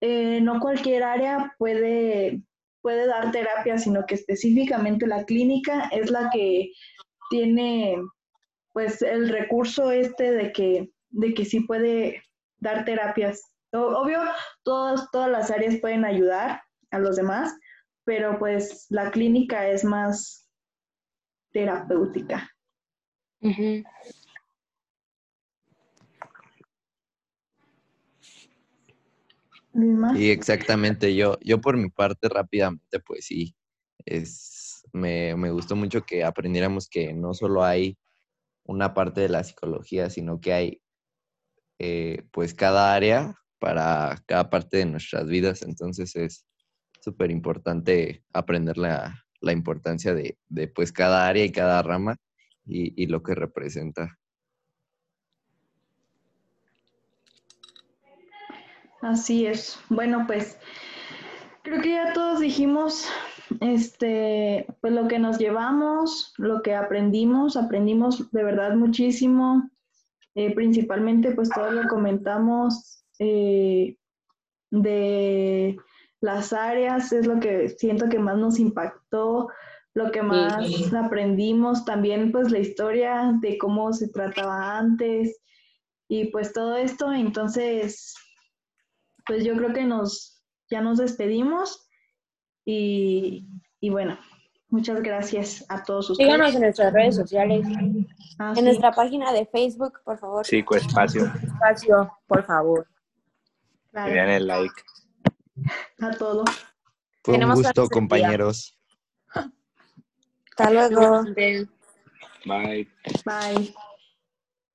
eh, 0.00 0.40
no 0.40 0.60
cualquier 0.60 1.02
área 1.02 1.54
puede, 1.58 2.42
puede 2.82 3.06
dar 3.06 3.32
terapia, 3.32 3.78
sino 3.78 4.06
que 4.06 4.14
específicamente 4.14 5.06
la 5.06 5.24
clínica 5.24 5.88
es 5.92 6.10
la 6.10 6.30
que 6.30 6.70
tiene 7.30 7.96
pues 8.78 9.02
el 9.02 9.28
recurso 9.28 9.90
este 9.90 10.30
de 10.30 10.52
que, 10.52 10.92
de 11.08 11.34
que 11.34 11.44
sí 11.44 11.58
puede 11.58 12.22
dar 12.60 12.84
terapias. 12.84 13.42
Obvio, 13.72 14.20
todas, 14.62 15.10
todas 15.10 15.28
las 15.28 15.50
áreas 15.50 15.80
pueden 15.80 16.04
ayudar 16.04 16.62
a 16.92 17.00
los 17.00 17.16
demás, 17.16 17.52
pero 18.04 18.38
pues 18.38 18.86
la 18.88 19.10
clínica 19.10 19.68
es 19.68 19.82
más 19.82 20.48
terapéutica. 21.50 22.48
Y 30.14 30.30
exactamente, 30.30 31.16
yo, 31.16 31.36
yo 31.40 31.60
por 31.60 31.76
mi 31.76 31.90
parte 31.90 32.28
rápidamente, 32.28 33.00
pues 33.00 33.26
sí, 33.26 33.56
es, 34.06 34.86
me, 34.92 35.34
me 35.34 35.50
gustó 35.50 35.74
mucho 35.74 36.04
que 36.04 36.22
aprendiéramos 36.22 36.88
que 36.88 37.12
no 37.12 37.34
solo 37.34 37.64
hay 37.64 37.98
una 38.68 38.94
parte 38.94 39.22
de 39.22 39.28
la 39.28 39.42
psicología, 39.42 40.10
sino 40.10 40.40
que 40.40 40.52
hay 40.52 40.82
eh, 41.78 42.24
pues 42.30 42.54
cada 42.54 42.94
área 42.94 43.34
para 43.58 44.22
cada 44.26 44.50
parte 44.50 44.76
de 44.76 44.86
nuestras 44.86 45.26
vidas. 45.26 45.62
Entonces 45.62 46.14
es 46.14 46.46
súper 47.00 47.30
importante 47.30 48.22
aprender 48.32 48.76
la, 48.78 49.24
importancia 49.42 50.14
de, 50.14 50.38
de, 50.48 50.68
pues 50.68 50.92
cada 50.92 51.26
área 51.26 51.44
y 51.44 51.50
cada 51.50 51.82
rama 51.82 52.16
y 52.66 53.06
lo 53.06 53.22
que 53.22 53.34
representa. 53.34 54.18
Así 59.00 59.46
es. 59.46 59.78
Bueno, 59.88 60.24
pues 60.26 60.58
creo 61.62 61.80
que 61.80 61.92
ya 61.92 62.12
todos 62.12 62.40
dijimos 62.40 63.08
este, 63.60 64.66
pues 64.80 64.92
lo 64.92 65.08
que 65.08 65.18
nos 65.18 65.38
llevamos, 65.38 66.34
lo 66.36 66.62
que 66.62 66.74
aprendimos, 66.74 67.56
aprendimos 67.56 68.30
de 68.30 68.44
verdad 68.44 68.74
muchísimo. 68.74 69.70
Eh, 70.34 70.54
principalmente, 70.54 71.32
pues 71.32 71.50
todo 71.50 71.70
lo 71.70 71.88
comentamos 71.88 73.04
eh, 73.18 73.96
de 74.70 75.76
las 76.20 76.52
áreas, 76.52 77.12
es 77.12 77.26
lo 77.26 77.40
que 77.40 77.70
siento 77.70 78.08
que 78.08 78.18
más 78.18 78.36
nos 78.36 78.58
impactó, 78.58 79.48
lo 79.94 80.12
que 80.12 80.22
más 80.22 80.92
aprendimos, 80.94 81.84
también 81.84 82.30
pues 82.30 82.52
la 82.52 82.60
historia 82.60 83.32
de 83.40 83.58
cómo 83.58 83.92
se 83.92 84.08
trataba 84.08 84.78
antes 84.78 85.40
y 86.08 86.26
pues 86.26 86.52
todo 86.52 86.76
esto. 86.76 87.12
Entonces, 87.12 88.14
pues 89.26 89.44
yo 89.44 89.56
creo 89.56 89.72
que 89.72 89.84
nos, 89.84 90.40
ya 90.70 90.80
nos 90.80 90.98
despedimos 90.98 91.87
y, 92.70 93.90
bueno, 93.90 94.18
muchas 94.68 95.00
gracias 95.02 95.64
a 95.70 95.82
todos 95.82 96.10
ustedes. 96.10 96.30
Síganos 96.30 96.54
en 96.54 96.60
nuestras 96.60 96.92
redes 96.92 97.16
sociales, 97.16 97.66
ah, 98.38 98.52
en 98.54 98.64
nuestra 98.64 98.92
página 98.92 99.32
de 99.32 99.46
Facebook, 99.46 100.00
por 100.04 100.18
favor. 100.18 100.44
Chico 100.44 100.76
Espacio. 100.76 101.32
Espacio, 101.42 102.12
por 102.26 102.44
favor. 102.44 102.86
Que 103.92 104.10
den 104.10 104.28
el 104.28 104.46
like. 104.46 104.82
A 106.00 106.10
todo. 106.10 106.44
Fue 107.24 107.36
un 107.36 107.54
gusto, 107.54 107.88
compañeros. 107.88 108.78
Hasta 109.32 110.70
luego. 110.70 111.24
Bye. 112.44 112.88
Bye. 113.24 113.74